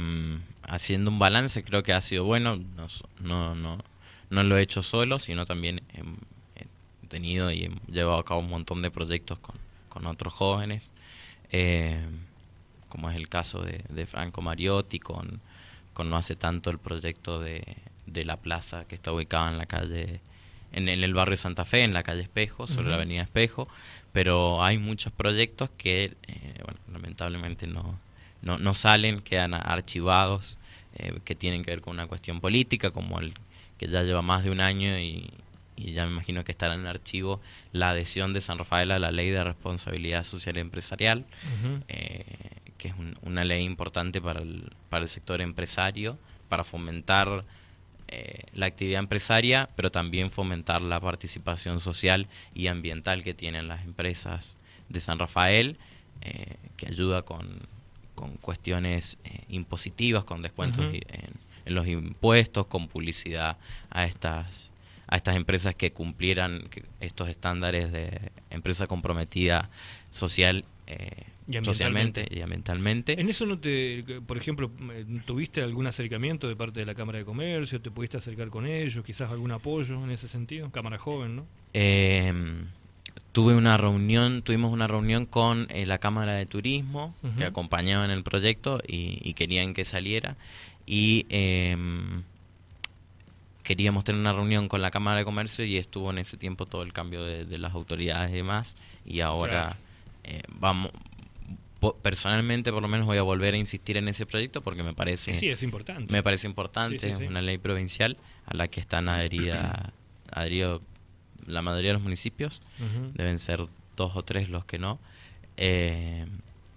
haciendo 0.63 1.11
un 1.11 1.19
balance, 1.19 1.63
creo 1.63 1.83
que 1.83 1.93
ha 1.93 2.01
sido 2.01 2.23
bueno. 2.23 2.55
No, 2.55 2.87
no, 3.19 3.53
no, 3.53 3.77
no 4.31 4.43
lo 4.43 4.57
he 4.57 4.63
hecho 4.63 4.81
solo, 4.81 5.19
sino 5.19 5.45
también 5.45 5.83
he, 5.93 6.03
tenido 7.07 7.51
y 7.51 7.65
he 7.65 7.71
llevado 7.91 8.17
a 8.17 8.25
cabo 8.25 8.39
un 8.39 8.49
montón 8.49 8.81
de 8.81 8.89
proyectos 8.89 9.37
con, 9.37 9.55
con 9.87 10.07
otros 10.07 10.33
jóvenes, 10.33 10.89
eh, 11.51 12.03
como 12.89 13.11
es 13.11 13.15
el 13.15 13.29
caso 13.29 13.61
de, 13.61 13.83
de, 13.89 14.07
Franco 14.07 14.41
Mariotti, 14.41 14.97
con, 14.97 15.39
con 15.93 16.09
no 16.09 16.17
hace 16.17 16.35
tanto 16.35 16.71
el 16.71 16.79
proyecto 16.79 17.39
de, 17.39 17.63
de 18.07 18.25
la 18.25 18.37
plaza 18.37 18.85
que 18.85 18.95
está 18.95 19.11
ubicada 19.11 19.51
en 19.51 19.59
la 19.59 19.67
calle, 19.67 20.21
en, 20.71 20.89
el 20.89 21.13
barrio 21.13 21.37
Santa 21.37 21.65
Fe, 21.65 21.83
en 21.83 21.93
la 21.93 22.01
calle 22.01 22.23
Espejo, 22.23 22.65
sobre 22.65 22.89
la 22.89 22.95
avenida 22.95 23.21
Espejo, 23.21 23.67
pero 24.11 24.63
hay 24.63 24.79
muchos 24.79 25.13
proyectos 25.13 25.69
que, 25.77 26.15
eh, 26.23 26.61
bueno, 26.63 26.79
lamentablemente 26.91 27.67
no, 27.67 27.99
no, 28.45 28.59
no 28.59 28.73
salen, 28.73 29.19
quedan 29.19 29.53
archivados, 29.53 30.57
eh, 30.97 31.19
que 31.25 31.35
tienen 31.35 31.63
que 31.63 31.71
ver 31.71 31.81
con 31.81 31.95
una 31.95 32.07
cuestión 32.07 32.39
política, 32.39 32.91
como 32.91 33.19
el 33.19 33.33
que 33.77 33.87
ya 33.87 34.03
lleva 34.03 34.21
más 34.21 34.45
de 34.45 34.51
un 34.51 34.61
año 34.61 34.97
y, 34.97 35.29
ya 35.77 36.05
me 36.05 36.13
imagino 36.13 36.45
que 36.45 36.53
estará 36.53 36.75
en 36.75 36.81
el 36.81 36.87
archivo 36.87 37.41
la 37.73 37.89
adhesión 37.89 38.31
de 38.33 38.39
San 38.39 38.57
Rafael 38.57 38.91
a 38.91 38.99
la 38.99 39.11
ley 39.11 39.29
de 39.29 39.43
responsabilidad 39.43 40.23
social 40.23 40.55
y 40.55 40.61
empresarial, 40.61 41.25
eh, 41.89 42.23
que 42.77 42.87
es 42.87 42.93
una 43.23 43.43
ley 43.43 43.65
importante 43.65 44.21
para 44.21 44.39
el, 44.41 44.71
para 44.89 45.03
el 45.03 45.09
sector 45.09 45.41
empresario, 45.41 46.17
para 46.47 46.63
fomentar 46.63 47.43
eh, 48.07 48.43
la 48.53 48.67
actividad 48.67 48.99
empresaria, 48.99 49.67
pero 49.75 49.91
también 49.91 50.31
fomentar 50.31 50.81
la 50.81 51.01
participación 51.01 51.81
social 51.81 52.29
y 52.53 52.67
ambiental 52.67 53.21
que 53.21 53.33
tienen 53.33 53.67
las 53.67 53.83
empresas 53.83 54.55
de 54.87 55.01
San 55.01 55.19
Rafael, 55.19 55.77
que 56.77 56.87
ayuda 56.87 57.21
con, 57.21 57.67
con 58.15 58.37
cuestiones 58.37 59.17
eh, 59.23 59.43
impositivas, 59.49 60.23
con 60.23 60.41
descuentos 60.41 60.85
en, 60.93 61.73
los 61.73 61.87
impuestos, 61.87 62.67
con 62.67 62.87
publicidad 62.87 63.57
a 63.89 64.05
estas 64.05 64.71
a 65.07 65.17
estas 65.17 65.35
empresas 65.35 65.75
que 65.75 65.91
cumplieran 65.91 66.67
estos 66.99 67.29
estándares 67.29 67.91
de 67.91 68.31
empresa 68.49 68.87
comprometida 68.87 69.69
social 70.09 70.65
eh, 70.87 71.25
socialmente 71.63 72.27
y 72.29 72.41
ambientalmente. 72.41 73.19
En 73.19 73.29
eso 73.29 73.45
no 73.45 73.59
te, 73.59 74.03
por 74.25 74.37
ejemplo, 74.37 74.71
eh, 74.93 75.05
tuviste 75.25 75.61
algún 75.61 75.85
acercamiento 75.87 76.47
de 76.47 76.55
parte 76.55 76.79
de 76.79 76.85
la 76.85 76.95
Cámara 76.95 77.19
de 77.19 77.25
Comercio, 77.25 77.79
te 77.81 77.91
pudiste 77.91 78.17
acercar 78.17 78.49
con 78.49 78.65
ellos, 78.65 79.03
quizás 79.05 79.29
algún 79.29 79.51
apoyo 79.51 80.03
en 80.03 80.11
ese 80.11 80.27
sentido, 80.27 80.71
Cámara 80.71 80.97
Joven, 80.97 81.35
¿no? 81.35 81.45
Eh, 81.73 82.33
tuve 83.31 83.55
una 83.55 83.75
reunión, 83.77 84.43
tuvimos 84.43 84.71
una 84.71 84.87
reunión 84.87 85.25
con 85.25 85.67
eh, 85.69 85.85
la 85.85 85.97
Cámara 85.97 86.33
de 86.35 86.45
Turismo 86.45 87.13
que 87.37 87.45
acompañaba 87.45 88.05
en 88.05 88.11
el 88.11 88.23
proyecto 88.23 88.81
y, 88.87 89.33
querían 89.33 89.73
que 89.73 89.83
saliera. 89.83 90.37
Y 90.85 91.25
em, 91.29 92.23
queríamos 93.63 94.03
tener 94.03 94.21
una 94.21 94.31
reunión 94.31 94.69
con 94.69 94.81
la 94.81 94.89
Cámara 94.89 95.17
de 95.17 95.25
Comercio 95.25 95.65
y 95.65 95.75
estuvo 95.75 96.11
en 96.11 96.19
ese 96.19 96.37
tiempo 96.37 96.65
todo 96.65 96.83
el 96.83 96.93
cambio 96.93 97.25
de, 97.25 97.57
las 97.57 97.73
autoridades 97.73 98.31
y 98.31 98.35
demás. 98.35 98.77
Y 99.05 99.19
ahora 99.19 99.75
eh, 100.23 100.41
vamos 100.47 100.91
personalmente 102.01 102.71
por 102.71 102.81
lo 102.81 102.87
menos 102.87 103.05
voy 103.05 103.17
a 103.17 103.21
volver 103.21 103.53
a 103.53 103.57
insistir 103.57 103.97
en 103.97 104.07
ese 104.07 104.25
proyecto 104.25 104.61
porque 104.61 104.81
me 104.81 104.93
parece 104.93 105.35
sí, 105.35 105.49
es 105.49 105.61
importante. 105.61 106.11
me 106.11 106.23
parece 106.23 106.47
importante 106.47 107.11
es 107.11 107.19
una 107.19 107.43
ley 107.43 107.59
provincial 107.59 108.17
a 108.47 108.55
la 108.55 108.67
que 108.69 108.79
están 108.79 109.07
adherida 109.07 109.93
adheridos 110.31 110.81
la 111.45 111.61
mayoría 111.61 111.89
de 111.89 111.93
los 111.93 112.03
municipios, 112.03 112.61
deben 113.13 113.39
ser 113.39 113.65
dos 113.95 114.15
o 114.15 114.23
tres 114.23 114.49
los 114.49 114.65
que 114.65 114.79
no. 114.79 114.99
Eh, 115.57 116.25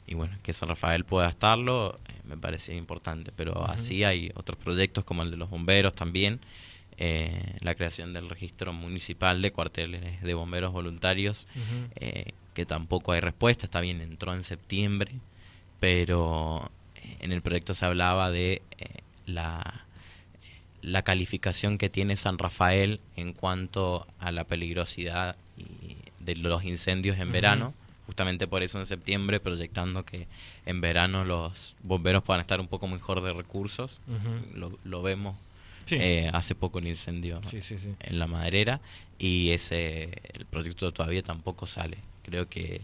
y 0.09 0.15
bueno, 0.15 0.37
que 0.43 0.55
San 0.55 0.71
Rafael 0.71 1.05
pueda 1.05 1.29
estarlo 1.29 1.99
eh, 2.09 2.13
me 2.25 2.37
parece 2.39 2.75
importante, 2.75 3.31
pero 3.37 3.67
así 3.69 4.05
hay 4.05 4.33
otros 4.35 4.59
proyectos 4.59 5.05
como 5.05 5.23
el 5.23 5.31
de 5.31 5.37
los 5.37 5.51
bomberos 5.51 5.95
también, 5.95 6.41
eh, 6.97 7.57
la 7.61 7.75
creación 7.75 8.13
del 8.15 8.29
registro 8.29 8.73
municipal 8.73 9.43
de 9.43 9.53
cuarteles 9.53 10.21
de 10.23 10.35
bomberos 10.35 10.73
voluntarios, 10.73 11.47
eh, 11.97 12.33
que 12.55 12.67
tampoco 12.67 13.13
hay 13.13 13.21
respuesta, 13.21 13.67
está 13.67 13.81
bien, 13.81 14.01
entró 14.01 14.35
en 14.35 14.45
septiembre, 14.45 15.13
pero 15.81 16.71
en 17.21 17.33
el 17.33 17.43
proyecto 17.43 17.75
se 17.75 17.85
hablaba 17.85 18.31
de 18.31 18.63
la 19.27 19.85
la 20.83 21.03
calificación 21.03 21.79
que 21.79 21.89
tiene 21.89 22.17
San 22.17 22.39
Rafael 22.39 23.01
en 23.17 23.33
cuanto 23.33 24.07
a 24.19 24.33
la 24.33 24.45
peligrosidad 24.45 25.37
de 26.21 26.37
los 26.37 26.65
incendios 26.65 27.19
en 27.19 27.33
verano 27.33 27.75
justamente 28.09 28.47
por 28.47 28.63
eso 28.63 28.79
en 28.79 28.87
septiembre, 28.87 29.39
proyectando 29.39 30.03
que 30.03 30.27
en 30.65 30.81
verano 30.81 31.27
los 31.27 31.77
bomberos 31.83 32.23
puedan 32.23 32.41
estar 32.41 32.59
un 32.59 32.67
poco 32.67 32.89
mejor 32.89 33.21
de 33.21 33.35
recursos. 33.35 34.01
lo, 34.85 35.03
vemos. 35.03 35.37
Eh, 35.91 36.31
hace 36.33 36.55
poco 36.55 36.79
el 36.79 36.87
incendio 36.87 37.41
en 38.01 38.19
la 38.19 38.27
maderera 38.27 38.81
y 39.19 39.51
ese 39.51 40.21
el 40.35 40.47
proyecto 40.47 40.91
todavía 40.91 41.23
tampoco 41.23 41.67
sale. 41.67 41.99
Creo 42.23 42.49
que, 42.49 42.81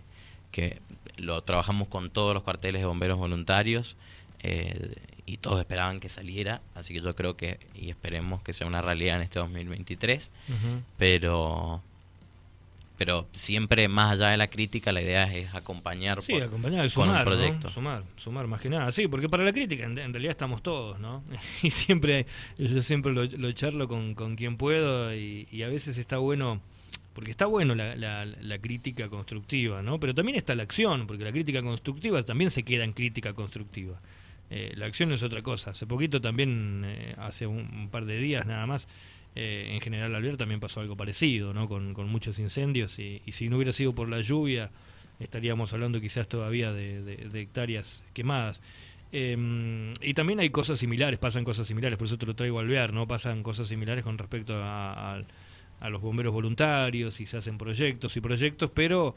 que 0.53 0.81
lo 1.17 1.43
trabajamos 1.43 1.89
con 1.89 2.11
todos 2.11 2.35
los 2.35 2.43
cuarteles 2.43 2.83
de 2.83 2.87
bomberos 2.87 3.19
voluntarios 3.19 3.97
eh, 4.43 4.95
y 5.27 5.39
todos 5.39 5.59
esperaban 5.59 6.01
que 6.01 6.09
saliera, 6.09 6.61
así 6.75 6.93
que 6.93 7.01
yo 7.01 7.15
creo 7.15 7.37
que 7.37 7.59
y 7.75 7.91
esperemos 7.91 8.43
que 8.43 8.53
sea 8.53 8.67
una 8.67 8.83
realidad 8.83 9.17
en 9.17 9.23
este 9.23 9.39
2023, 9.39 10.31
pero 10.99 11.83
pero 12.97 13.27
siempre 13.33 13.89
más 13.89 14.13
allá 14.13 14.29
de 14.29 14.37
la 14.37 14.47
crítica 14.47 14.93
la 14.93 15.03
idea 15.03 15.25
es, 15.33 15.53
acompañar, 15.55 16.23
sí, 16.23 16.35
acompañar 16.35 16.83
con 16.83 16.91
sumar, 16.91 17.25
proyecto. 17.25 17.69
Sumar 17.69 18.05
sumar 18.17 18.47
más 18.47 18.61
que 18.61 18.69
nada. 18.71 18.93
Sí 18.93 19.09
porque 19.09 19.29
para 19.29 19.43
la 19.43 19.53
crítica 19.53 19.85
en, 19.85 19.97
realidad 19.97 20.31
estamos 20.31 20.63
todos 20.63 21.01
no 21.01 21.25
y 21.63 21.71
siempre 21.71 22.27
yo 22.57 22.83
siempre 22.83 23.13
lo, 23.13 23.53
charlo 23.53 23.89
con, 23.89 24.15
con 24.15 24.37
quien 24.37 24.57
puedo 24.57 25.15
y, 25.15 25.63
a 25.63 25.69
veces 25.69 25.99
está 25.99 26.19
bueno 26.19 26.61
porque 27.15 27.31
está 27.31 27.47
bueno 27.47 27.75
la, 27.75 27.95
la, 27.97 28.59
crítica 28.59 29.09
constructiva 29.09 29.83
no 29.83 29.99
pero 29.99 30.15
también 30.15 30.37
está 30.37 30.55
la 30.55 30.65
acción 30.65 31.07
porque 31.07 31.25
la 31.25 31.33
crítica 31.33 31.63
constructiva 31.63 32.23
también 32.25 32.51
se 32.51 32.65
queda 32.65 32.85
en 32.85 32.93
crítica 32.93 33.33
constructiva 33.33 33.99
eh, 34.51 34.73
la 34.77 34.87
acción 34.87 35.13
es 35.13 35.23
otra 35.23 35.43
cosa 35.43 35.71
hace 35.71 35.87
poquito 35.87 36.21
también 36.21 36.83
eh, 36.85 37.15
hace 37.19 37.47
un 37.47 37.89
par 37.91 38.05
de 38.05 38.19
días 38.19 38.47
nada 38.47 38.67
más 38.67 38.87
eh, 39.37 39.71
en 39.73 39.81
General 39.81 40.15
Alvear 40.15 40.37
también 40.37 40.61
pasó 40.61 40.81
algo 40.81 40.97
parecido, 40.97 41.53
¿no? 41.53 41.69
Con, 41.69 41.93
muchos 42.09 42.39
incendios 42.39 42.99
y, 43.01 43.21
si 43.33 43.49
no 43.49 43.57
hubiera 43.57 43.73
sido 43.73 43.93
por 43.95 44.09
la 44.09 44.21
lluvia 44.21 44.71
estaríamos 45.19 45.73
hablando 45.73 46.01
quizás 46.01 46.29
todavía 46.29 46.73
de, 46.73 47.29
hectáreas 47.35 48.05
quemadas. 48.13 48.63
Em, 49.13 49.93
y 50.01 50.15
también 50.15 50.41
hay 50.41 50.51
cosas 50.51 50.79
similares, 50.79 51.19
pasan 51.19 51.45
cosas 51.45 51.67
similares, 51.67 51.99
por 51.99 52.07
eso 52.07 52.19
te 52.19 52.27
lo 52.27 52.35
traigo 52.35 52.59
a 52.59 52.63
Alvear, 52.63 52.93
¿no? 52.93 53.07
Pasan 53.07 53.43
cosas 53.43 53.69
similares 53.69 54.05
con 54.05 54.19
respecto 54.19 54.55
a, 54.57 55.23
a 55.81 55.89
los 55.89 56.01
bomberos 56.01 56.33
voluntarios 56.33 57.21
y 57.21 57.27
se 57.27 57.37
hacen 57.37 57.59
proyectos 57.59 58.17
y 58.17 58.21
proyectos, 58.21 58.71
pero 58.73 59.15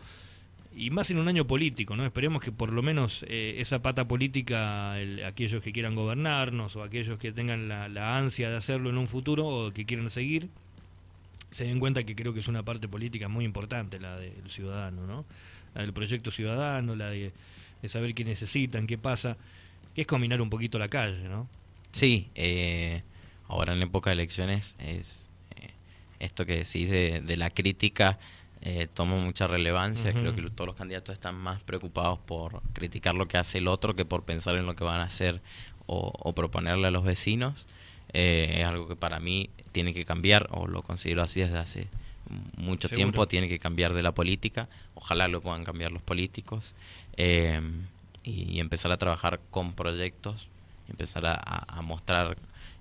y 0.77 0.91
más 0.91 1.09
en 1.09 1.17
un 1.17 1.27
año 1.27 1.47
político, 1.47 1.95
¿no? 1.95 2.05
Esperemos 2.05 2.41
que 2.41 2.51
por 2.51 2.71
lo 2.71 2.83
menos 2.83 3.25
eh, 3.27 3.55
esa 3.57 3.81
pata 3.81 4.07
política, 4.07 4.93
aquellos 5.25 5.63
que 5.63 5.71
quieran 5.71 5.95
gobernarnos 5.95 6.75
o 6.75 6.83
aquellos 6.83 7.17
que 7.17 7.31
tengan 7.31 7.67
la, 7.67 8.17
ansia 8.17 8.49
de 8.49 8.57
hacerlo 8.57 8.91
en 8.91 8.97
un 8.97 9.07
futuro 9.07 9.47
o 9.47 9.73
que 9.73 9.85
quieran 9.85 10.11
seguir, 10.11 10.49
se 11.49 11.65
den 11.65 11.79
cuenta 11.79 12.03
que 12.03 12.15
creo 12.15 12.33
que 12.33 12.41
es 12.41 12.47
una 12.47 12.61
parte 12.61 12.87
política 12.87 13.27
muy 13.27 13.43
importante 13.43 13.99
la 13.99 14.17
del 14.19 14.49
ciudadano, 14.49 15.07
¿no? 15.07 15.25
La 15.73 15.81
del 15.81 15.93
proyecto 15.93 16.29
ciudadano, 16.29 16.95
la 16.95 17.09
de, 17.09 17.31
saber 17.87 18.13
qué 18.13 18.23
necesitan, 18.23 18.85
qué 18.85 18.99
pasa, 18.99 19.35
que 19.95 20.01
es 20.01 20.07
combinar 20.07 20.41
un 20.41 20.49
poquito 20.49 20.77
la 20.77 20.89
calle, 20.89 21.27
¿no? 21.27 21.47
Sí, 21.91 22.29
eh, 22.35 23.01
ahora 23.47 23.73
en 23.73 23.81
época 23.81 24.11
de 24.11 24.15
elecciones 24.15 24.75
es 24.77 25.29
eh, 25.55 25.71
esto 26.19 26.45
que 26.45 26.57
decís 26.57 26.89
de, 26.89 27.21
de 27.25 27.37
la 27.37 27.49
crítica 27.49 28.19
eh, 28.61 28.87
toma 28.93 29.15
mucha 29.15 29.47
relevancia. 29.47 30.11
Creo 30.13 30.35
que 30.35 30.41
todos 30.49 30.67
los 30.67 30.75
candidatos 30.75 31.13
están 31.13 31.35
más 31.35 31.61
preocupados 31.63 32.19
por 32.19 32.61
criticar 32.73 33.15
lo 33.15 33.27
que 33.27 33.37
hace 33.37 33.59
el 33.59 33.67
otro 33.67 33.95
que 33.95 34.05
por 34.05 34.23
pensar 34.23 34.55
en 34.55 34.65
lo 34.65 34.75
que 34.75 34.83
van 34.83 34.99
a 34.99 35.03
hacer 35.03 35.41
o, 35.85 36.33
proponerle 36.33 36.87
a 36.87 36.91
los 36.91 37.03
vecinos. 37.03 37.65
Eh, 38.13 38.57
es 38.59 38.65
algo 38.65 38.87
que 38.87 38.95
para 38.95 39.19
mí 39.19 39.49
tiene 39.71 39.93
que 39.93 40.05
cambiar, 40.05 40.47
o 40.51 40.67
lo 40.67 40.81
considero 40.81 41.21
así 41.21 41.41
desde 41.41 41.57
hace 41.57 41.87
mucho 42.57 42.89
tiempo, 42.89 43.27
tiene 43.27 43.47
que 43.47 43.59
cambiar 43.59 43.93
de 43.93 44.01
la 44.01 44.11
política. 44.11 44.67
Ojalá 44.95 45.27
lo 45.27 45.41
puedan 45.41 45.63
cambiar 45.63 45.91
los 45.91 46.01
políticos. 46.01 46.73
Eh, 47.15 47.61
y, 48.23 48.59
empezar 48.59 48.91
a 48.91 48.97
trabajar 48.97 49.39
con 49.51 49.73
proyectos, 49.73 50.47
empezar 50.89 51.25
a, 51.25 51.81
mostrar, 51.81 52.37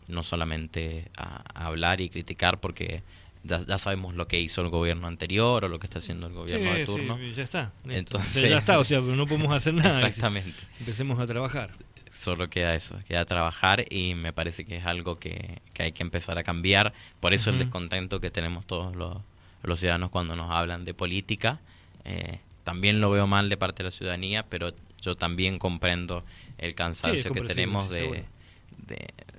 no 0.08 0.24
solamente 0.24 1.08
a 1.16 1.66
hablar 1.66 2.00
y 2.00 2.08
criticar, 2.08 2.58
porque 2.58 3.02
ya, 3.46 3.78
sabemos 3.78 4.14
lo 4.14 4.28
que 4.28 4.40
hizo 4.40 4.60
el 4.62 4.68
gobierno 4.68 5.06
anterior 5.06 5.64
o 5.64 5.68
lo 5.68 5.78
que 5.78 5.86
está 5.86 5.98
haciendo 5.98 6.26
el 6.26 6.32
gobierno 6.32 6.74
de 6.74 6.86
turno. 6.86 7.16
Sí, 7.18 7.32
ya 7.34 7.42
está. 7.42 7.72
Entonces, 7.88 8.50
ya 8.50 8.58
está, 8.58 8.78
o 8.78 8.84
sea, 8.84 9.00
no 9.00 9.26
podemos 9.26 9.52
hacer 9.52 9.74
nada. 9.74 10.06
Exactamente. 10.06 10.54
Empecemos 10.80 11.18
a 11.18 11.26
trabajar. 11.26 11.70
Solo 12.12 12.48
queda 12.48 12.74
eso, 12.74 12.98
queda 13.06 13.24
trabajar 13.26 13.84
y 13.92 14.14
me 14.14 14.32
parece 14.32 14.64
que 14.64 14.76
es 14.76 14.86
algo 14.86 15.18
que, 15.18 15.60
hay 15.78 15.92
que 15.92 16.02
empezar 16.02 16.38
a 16.38 16.44
cambiar. 16.44 16.94
Por 17.20 17.34
eso 17.34 17.50
el 17.50 17.58
descontento 17.58 18.20
que 18.20 18.30
tenemos 18.30 18.66
todos 18.66 18.96
los, 18.96 19.18
los, 19.62 19.78
ciudadanos 19.78 20.10
cuando 20.10 20.34
nos 20.34 20.50
hablan 20.50 20.84
de 20.86 20.94
política. 20.94 21.60
Eh, 22.04 22.38
también 22.64 23.00
lo 23.00 23.10
veo 23.10 23.26
mal 23.26 23.50
de 23.50 23.58
parte 23.58 23.82
de 23.82 23.88
la 23.88 23.90
ciudadanía, 23.90 24.46
pero 24.48 24.72
yo 25.02 25.14
también 25.14 25.58
comprendo 25.58 26.24
el 26.56 26.74
cansancio 26.74 27.32
que 27.32 27.42
tenemos 27.42 27.90
de, 27.90 28.24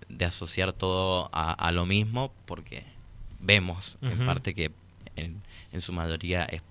de, 0.07 0.25
asociar 0.25 0.71
todo 0.71 1.29
a, 1.33 1.51
a 1.51 1.71
lo 1.71 1.85
mismo, 1.85 2.31
porque 2.45 2.83
vemos 3.39 3.97
en 4.01 4.25
parte 4.25 4.53
que 4.53 4.71
en, 5.15 5.41
su 5.81 5.93
mayoría 5.93 6.45
es, 6.45 6.61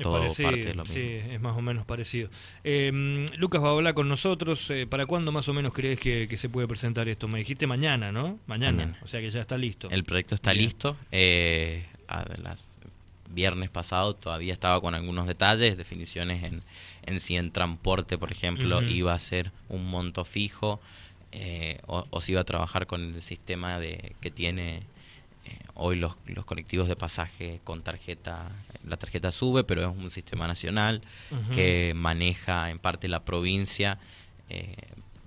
todo 0.00 0.22
parte 0.22 0.64
de 0.64 0.74
lo 0.74 0.84
mismo. 0.84 0.94
Sí, 0.94 1.02
es 1.02 1.40
más 1.40 1.56
o 1.56 1.60
menos 1.60 1.84
parecido. 1.84 2.30
Eh, 2.64 3.26
Lucas 3.36 3.62
va 3.62 3.68
a 3.68 3.72
hablar 3.72 3.94
con 3.94 4.08
nosotros. 4.08 4.70
Eh, 4.70 4.86
¿Para 4.86 5.04
cuándo 5.06 5.32
más 5.32 5.48
o 5.48 5.54
menos 5.54 5.72
crees 5.72 6.00
que, 6.00 6.34
se 6.36 6.48
puede 6.48 6.66
presentar 6.66 7.08
esto? 7.08 7.28
Me 7.28 7.38
dijiste 7.38 7.66
mañana, 7.66 8.12
¿no? 8.12 8.38
Mañana. 8.46 8.98
O 9.02 9.08
sea 9.08 9.20
que 9.20 9.30
ya 9.30 9.42
está 9.42 9.58
listo. 9.58 9.90
El 9.90 10.04
proyecto 10.04 10.34
está 10.34 10.54
listo. 10.54 10.96
Eh, 11.12 11.84
las 12.42 12.68
viernes 13.28 13.68
pasado 13.68 14.14
todavía 14.14 14.52
estaba 14.52 14.80
con 14.80 14.94
algunos 14.94 15.26
detalles, 15.26 15.76
definiciones 15.76 16.44
en, 16.44 16.62
en 17.04 17.20
si 17.20 17.36
en 17.36 17.50
transporte, 17.50 18.16
por 18.16 18.32
ejemplo, 18.32 18.82
iba 18.82 19.12
a 19.12 19.18
ser 19.18 19.52
un 19.68 19.86
monto 19.90 20.24
fijo 20.24 20.80
eh, 21.32 21.80
o, 21.86 22.06
o, 22.10 22.20
si 22.20 22.32
iba 22.32 22.40
a 22.40 22.44
trabajar 22.44 22.86
con 22.86 23.14
el 23.14 23.22
sistema 23.22 23.78
de 23.78 24.14
que 24.20 24.30
tiene 24.30 24.82
hoy 25.74 25.96
los, 25.96 26.16
los 26.26 26.44
colectivos 26.44 26.88
de 26.88 26.96
pasaje 26.96 27.60
con 27.64 27.82
tarjeta, 27.82 28.50
la 28.84 28.96
tarjeta 28.96 29.30
sube, 29.30 29.64
pero 29.64 29.82
es 29.82 29.88
un 29.88 30.10
sistema 30.10 30.46
nacional 30.46 31.02
que 31.52 31.92
maneja 31.94 32.70
en 32.70 32.78
parte 32.78 33.08
la 33.08 33.24
provincia 33.24 33.98
eh, 34.48 34.74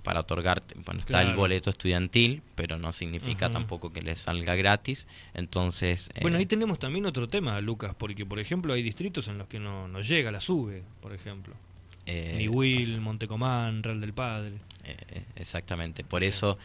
para 0.03 0.21
otorgar, 0.21 0.63
bueno, 0.85 1.01
está 1.01 1.21
el 1.21 1.35
boleto 1.35 1.69
estudiantil, 1.69 2.41
pero 2.55 2.79
no 2.79 2.93
significa 2.93 3.49
tampoco 3.49 3.93
que 3.93 4.01
le 4.01 4.15
salga 4.15 4.55
gratis. 4.55 5.07
Entonces. 5.33 6.09
Bueno, 6.21 6.37
ahí 6.37 6.43
eh, 6.43 6.47
tenemos 6.47 6.79
también 6.79 7.05
otro 7.05 7.27
tema, 7.27 7.59
Lucas, 7.61 7.93
porque 7.95 8.25
por 8.25 8.39
ejemplo 8.39 8.73
hay 8.73 8.81
distritos 8.81 9.27
en 9.27 9.37
los 9.37 9.47
que 9.47 9.59
no, 9.59 9.87
no 9.87 10.01
llega 10.01 10.31
la 10.31 10.41
sube, 10.41 10.83
por 11.01 11.13
ejemplo. 11.13 11.53
Eh, 12.05 12.47
Will 12.49 13.01
Montecomán, 13.01 13.83
Real 13.83 14.01
del 14.01 14.13
Padre. 14.13 14.53
exactamente. 15.35 16.03
Por 16.03 16.23
eso 16.23 16.57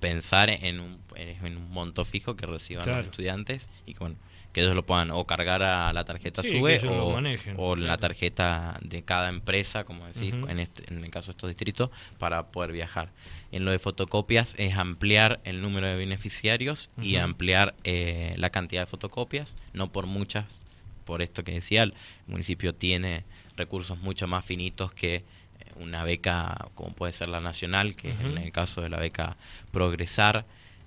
pensar 0.00 0.50
en 0.50 0.80
un, 0.80 0.98
en 1.14 1.56
un 1.56 1.70
monto 1.70 2.04
fijo 2.04 2.36
que 2.36 2.46
reciban 2.46 2.86
los 2.86 3.04
estudiantes 3.06 3.68
y 3.86 3.94
que, 3.94 4.14
que 4.52 4.60
ellos 4.60 4.74
lo 4.74 4.84
puedan 4.84 5.10
o 5.10 5.26
cargar 5.26 5.62
a 5.62 5.92
la 5.92 6.04
tarjeta 6.04 6.42
SUBE 6.42 6.80
o, 6.88 7.18
o 7.56 7.76
la 7.76 7.96
tarjeta 7.98 8.78
de 8.82 9.02
cada 9.02 9.28
empresa, 9.28 9.84
como 9.84 10.06
decir, 10.06 10.34
en, 10.48 10.60
este, 10.60 10.84
en 10.92 11.02
el 11.02 11.10
caso 11.10 11.28
de 11.28 11.32
estos 11.32 11.48
distritos, 11.48 11.90
para 12.18 12.48
poder 12.48 12.72
viajar. 12.72 13.10
En 13.52 13.64
lo 13.64 13.70
de 13.70 13.78
fotocopias 13.78 14.54
es 14.58 14.76
ampliar 14.76 15.40
el 15.44 15.62
número 15.62 15.86
de 15.86 15.96
beneficiarios 15.96 16.90
y 17.00 17.16
ampliar 17.16 17.74
eh, 17.84 18.34
la 18.36 18.50
cantidad 18.50 18.82
de 18.82 18.86
fotocopias, 18.86 19.56
no 19.72 19.92
por 19.92 20.06
muchas, 20.06 20.44
por 21.04 21.22
esto 21.22 21.44
que 21.44 21.52
decía, 21.52 21.84
el 21.84 21.94
municipio 22.26 22.74
tiene 22.74 23.24
recursos 23.56 23.98
mucho 23.98 24.26
más 24.26 24.44
finitos 24.44 24.92
que 24.92 25.24
una 25.80 26.04
beca 26.04 26.68
como 26.74 26.92
puede 26.92 27.12
ser 27.12 27.28
la 27.28 27.40
nacional, 27.40 27.94
que 27.94 28.10
en 28.10 28.38
el 28.38 28.52
caso 28.52 28.80
de 28.80 28.88
la 28.88 28.98
beca 28.98 29.36
Progresar, 29.70 30.44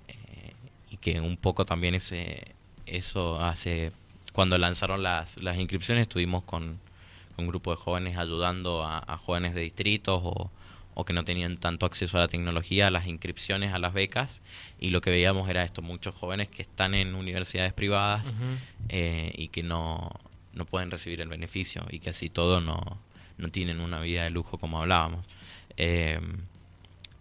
eh, 0.08 0.52
y 0.90 0.96
que 0.96 1.20
un 1.20 1.36
poco 1.36 1.64
también 1.64 1.94
ese, 1.94 2.54
eso 2.86 3.42
hace, 3.42 3.92
cuando 4.32 4.58
lanzaron 4.58 5.02
las, 5.02 5.36
las 5.42 5.58
inscripciones 5.58 6.02
estuvimos 6.02 6.44
con, 6.44 6.78
un 7.36 7.46
grupo 7.46 7.70
de 7.70 7.78
jóvenes 7.78 8.18
ayudando 8.18 8.84
a, 8.84 9.16
jóvenes 9.16 9.54
de 9.54 9.62
distritos 9.62 10.20
o, 10.22 10.50
o, 10.92 11.04
que 11.06 11.14
no 11.14 11.24
tenían 11.24 11.56
tanto 11.56 11.86
acceso 11.86 12.18
a 12.18 12.20
la 12.20 12.28
tecnología, 12.28 12.88
a 12.88 12.90
las 12.90 13.06
inscripciones, 13.06 13.72
a 13.72 13.78
las 13.78 13.94
becas, 13.94 14.42
y 14.78 14.90
lo 14.90 15.00
que 15.00 15.08
veíamos 15.08 15.48
era 15.48 15.64
esto, 15.64 15.80
muchos 15.80 16.14
jóvenes 16.14 16.48
que 16.48 16.60
están 16.60 16.94
en 16.94 17.14
universidades 17.14 17.72
privadas 17.72 18.26
eh, 18.90 19.32
y 19.34 19.48
que 19.48 19.62
no, 19.62 20.10
no 20.52 20.66
pueden 20.66 20.90
recibir 20.90 21.22
el 21.22 21.28
beneficio 21.28 21.86
y 21.90 22.00
que 22.00 22.10
así 22.10 22.28
todo 22.28 22.60
no 22.60 22.98
no 23.40 23.50
tienen 23.50 23.80
una 23.80 24.00
vida 24.00 24.24
de 24.24 24.30
lujo 24.30 24.58
como 24.58 24.80
hablábamos. 24.80 25.26
Eh, 25.76 26.20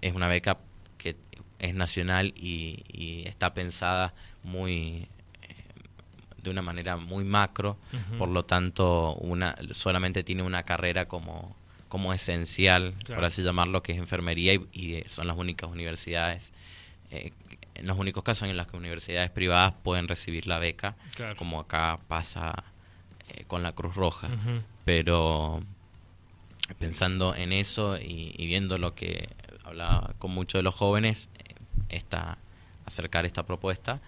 es 0.01 0.13
una 0.13 0.27
beca 0.27 0.57
que 0.97 1.15
es 1.59 1.73
nacional 1.73 2.33
y, 2.35 3.23
está 3.25 3.53
pensada 3.53 4.13
muy 4.43 5.07
de 6.41 6.49
una 6.49 6.61
manera 6.61 6.95
muy 6.95 7.25
macro, 7.25 7.77
por 8.17 8.29
lo 8.29 8.45
tanto 8.45 9.13
una 9.15 9.57
solamente 9.73 10.23
tiene 10.23 10.41
una 10.41 10.63
carrera 10.63 11.05
como 11.07 11.55
como 11.89 12.13
esencial, 12.13 12.93
por 13.07 13.25
así 13.25 13.43
llamarlo, 13.43 13.83
que 13.83 13.91
es 13.91 13.97
enfermería 13.97 14.53
y, 14.53 15.03
son 15.07 15.27
las 15.27 15.35
únicas 15.35 15.69
universidades, 15.69 16.53
eh, 17.11 17.33
en 17.73 17.87
los 17.87 17.97
únicos 17.97 18.23
casos 18.23 18.47
en 18.47 18.55
los 18.55 18.67
que 18.67 18.77
universidades 18.77 19.31
privadas 19.31 19.73
pueden 19.83 20.07
recibir 20.07 20.47
la 20.47 20.59
beca, 20.59 20.95
como 21.37 21.59
acá 21.59 21.99
pasa 22.07 22.63
eh, 23.29 23.43
con 23.47 23.63
la 23.63 23.73
Cruz 23.73 23.95
Roja. 23.95 24.29
Pero 24.85 25.63
pensando 26.77 27.35
en 27.35 27.53
eso 27.53 27.97
y, 27.97 28.33
viendo 28.45 28.77
lo 28.77 28.95
que 28.95 29.29
hablaba 29.63 30.13
con 30.19 30.31
muchos 30.31 30.59
de 30.59 30.63
los 30.63 30.75
jóvenes, 30.75 31.29
eh, 31.39 31.55
esta, 31.89 32.37
acercar 32.85 33.25
esta 33.25 33.45
propuesta 33.45 34.01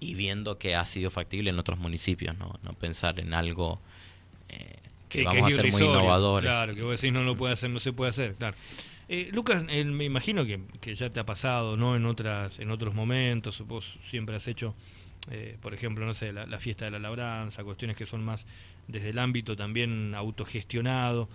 y 0.00 0.14
viendo 0.14 0.58
que 0.58 0.76
ha 0.76 0.84
sido 0.84 1.10
factible 1.10 1.50
en 1.50 1.58
otros 1.58 1.78
municipios, 1.78 2.36
no, 2.36 2.58
no 2.62 2.72
pensar 2.74 3.18
en 3.18 3.34
algo 3.34 3.80
que 5.08 5.22
vamos 5.24 5.52
a 5.52 5.56
ser 5.56 5.70
muy 5.70 5.82
innovadores. 5.82 6.48
Claro, 6.48 6.74
que 6.74 6.82
vos 6.82 7.00
decís 7.00 7.12
no 7.12 7.22
lo 7.22 7.36
puede 7.36 7.54
hacer, 7.54 7.70
no 7.70 7.80
se 7.80 7.92
puede 7.92 8.10
hacer, 8.10 8.34
claro. 8.34 8.56
Eh, 9.08 9.30
Lucas, 9.32 9.62
me 9.62 10.04
imagino 10.04 10.44
que, 10.44 10.60
que, 10.80 10.94
ya 10.94 11.10
te 11.10 11.20
ha 11.20 11.26
pasado, 11.26 11.76
¿no? 11.76 11.94
En 11.94 12.06
otras, 12.06 12.58
en 12.58 12.70
otros 12.72 12.92
momentos, 12.92 13.64
vos 13.66 13.98
siempre 14.02 14.34
has 14.34 14.48
hecho, 14.48 14.74
eh, 15.30 15.56
por 15.62 15.74
ejemplo, 15.74 16.04
no 16.04 16.12
sé, 16.12 16.32
la, 16.32 16.58
fiesta 16.58 16.86
de 16.86 16.90
la 16.90 16.98
labranza, 16.98 17.62
cuestiones 17.62 17.96
que 17.96 18.04
son 18.04 18.24
más 18.24 18.46
desde 18.88 19.10
el 19.10 19.18
ámbito 19.18 19.54
también 19.54 20.14
autogestionado. 20.14 21.28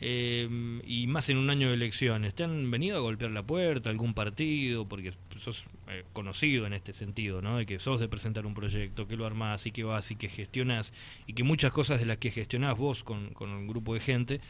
Eh, 0.00 0.80
y 0.86 1.06
más 1.08 1.28
en 1.28 1.38
un 1.38 1.50
año 1.50 1.68
de 1.68 1.74
elecciones, 1.74 2.34
¿te 2.34 2.44
han 2.44 2.70
venido 2.70 2.96
a 2.96 3.00
golpear 3.00 3.32
la 3.32 3.42
puerta 3.42 3.90
algún 3.90 4.14
partido? 4.14 4.86
Porque 4.86 5.12
sos 5.40 5.64
eh, 5.88 6.04
conocido 6.12 6.66
en 6.66 6.72
este 6.72 6.92
sentido, 6.92 7.42
¿no? 7.42 7.58
De 7.58 7.66
que 7.66 7.78
sos 7.78 7.98
de 7.98 8.08
presentar 8.08 8.46
un 8.46 8.54
proyecto, 8.54 9.08
que 9.08 9.16
lo 9.16 9.26
armás 9.26 9.66
y 9.66 9.72
que 9.72 9.82
vas 9.84 10.10
y 10.10 10.16
que 10.16 10.28
gestionás 10.28 10.92
y 11.26 11.32
que 11.32 11.42
muchas 11.42 11.72
cosas 11.72 11.98
de 11.98 12.06
las 12.06 12.18
que 12.18 12.30
gestionás 12.30 12.78
vos 12.78 13.02
con, 13.02 13.30
con 13.30 13.50
un 13.50 13.66
grupo 13.66 13.94
de 13.94 14.00
gente 14.00 14.40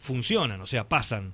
funcionan, 0.00 0.60
o 0.60 0.66
sea, 0.66 0.88
pasan. 0.88 1.32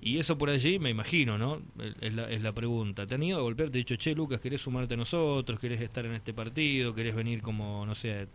Y 0.00 0.18
eso 0.18 0.36
por 0.36 0.50
allí 0.50 0.80
me 0.80 0.90
imagino, 0.90 1.38
¿no? 1.38 1.62
Es 2.00 2.12
la, 2.12 2.28
es 2.28 2.42
la 2.42 2.52
pregunta. 2.52 3.06
¿Te 3.06 3.14
han 3.14 3.22
ido 3.22 3.38
a 3.38 3.42
golpear? 3.42 3.70
Te 3.70 3.78
he 3.78 3.82
dicho, 3.82 3.94
che, 3.94 4.16
Lucas, 4.16 4.40
¿querés 4.40 4.60
sumarte 4.60 4.94
a 4.94 4.96
nosotros? 4.96 5.60
¿Querés 5.60 5.80
estar 5.80 6.04
en 6.04 6.14
este 6.14 6.34
partido? 6.34 6.92
¿Querés 6.92 7.14
venir 7.14 7.40
como, 7.40 7.86
no 7.86 7.94
sé, 7.94 8.26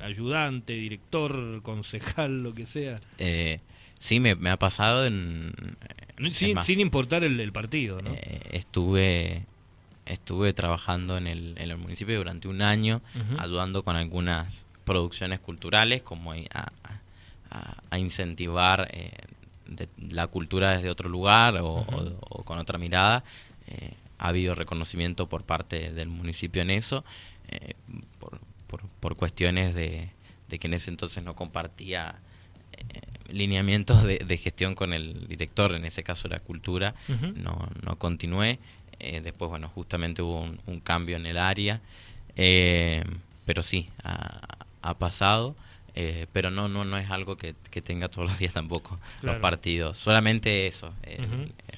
ayudante, 0.00 0.74
director, 0.74 1.62
concejal, 1.62 2.42
lo 2.42 2.54
que 2.54 2.66
sea? 2.66 3.00
Eh, 3.18 3.60
sí, 3.98 4.20
me, 4.20 4.50
ha 4.50 4.58
pasado 4.58 5.06
en... 5.06 5.52
Sin, 6.32 6.80
importar 6.80 7.24
el, 7.24 7.52
partido, 7.52 8.02
¿no? 8.02 8.12
Eh, 8.12 8.40
estuve 8.52 9.46
estuve 10.04 10.52
trabajando 10.52 11.16
en 11.16 11.26
el, 11.26 11.54
en 11.56 11.70
el 11.70 11.78
municipio 11.78 12.16
durante 12.16 12.48
un 12.48 12.62
año, 12.62 13.00
ayudando 13.38 13.84
con 13.84 13.96
algunas 13.96 14.66
producciones 14.84 15.38
culturales, 15.38 16.02
como 16.02 16.32
a, 16.32 16.72
a, 17.90 17.98
incentivar 17.98 18.88
eh, 18.92 19.12
la 20.10 20.26
cultura 20.26 20.72
desde 20.72 20.90
otro 20.90 21.08
lugar 21.08 21.58
o, 21.60 21.84
con 22.44 22.58
otra 22.58 22.78
mirada. 22.78 23.24
Eh, 23.66 23.94
ha 24.18 24.28
habido 24.28 24.54
reconocimiento 24.54 25.28
por 25.28 25.44
parte 25.44 25.92
del 25.92 26.08
municipio 26.08 26.60
en 26.60 26.70
eso, 26.70 27.04
eh, 27.48 27.74
por, 28.70 28.82
por, 29.00 29.16
cuestiones 29.16 29.74
de, 29.74 30.10
que 30.48 30.66
en 30.66 30.74
ese 30.74 30.90
entonces 30.90 31.24
no 31.24 31.34
compartía 31.34 32.14
eh, 32.72 33.00
lineamientos 33.28 34.04
de, 34.04 34.38
gestión 34.38 34.74
con 34.74 34.92
el 34.92 35.26
director, 35.28 35.74
en 35.74 35.84
ese 35.84 36.02
caso 36.02 36.28
era 36.28 36.40
cultura, 36.40 36.94
no, 37.34 37.68
no 37.82 37.98
continué. 37.98 38.58
después, 38.98 39.48
bueno, 39.48 39.68
justamente 39.68 40.22
hubo 40.22 40.40
un, 40.66 40.80
cambio 40.80 41.16
en 41.16 41.26
el 41.26 41.38
área, 41.38 41.80
pero 42.34 43.62
sí, 43.62 43.88
ha 44.02 44.94
pasado. 44.98 45.56
Eh, 45.94 46.26
pero 46.32 46.50
no 46.50 46.68
no 46.68 46.84
no 46.84 46.98
es 46.98 47.10
algo 47.10 47.36
que, 47.36 47.54
tenga 47.82 48.08
todos 48.08 48.28
los 48.28 48.38
días 48.38 48.52
tampoco 48.52 48.98
los 49.22 49.36
partidos. 49.36 49.98
Solamente 49.98 50.66
eso 50.66 50.92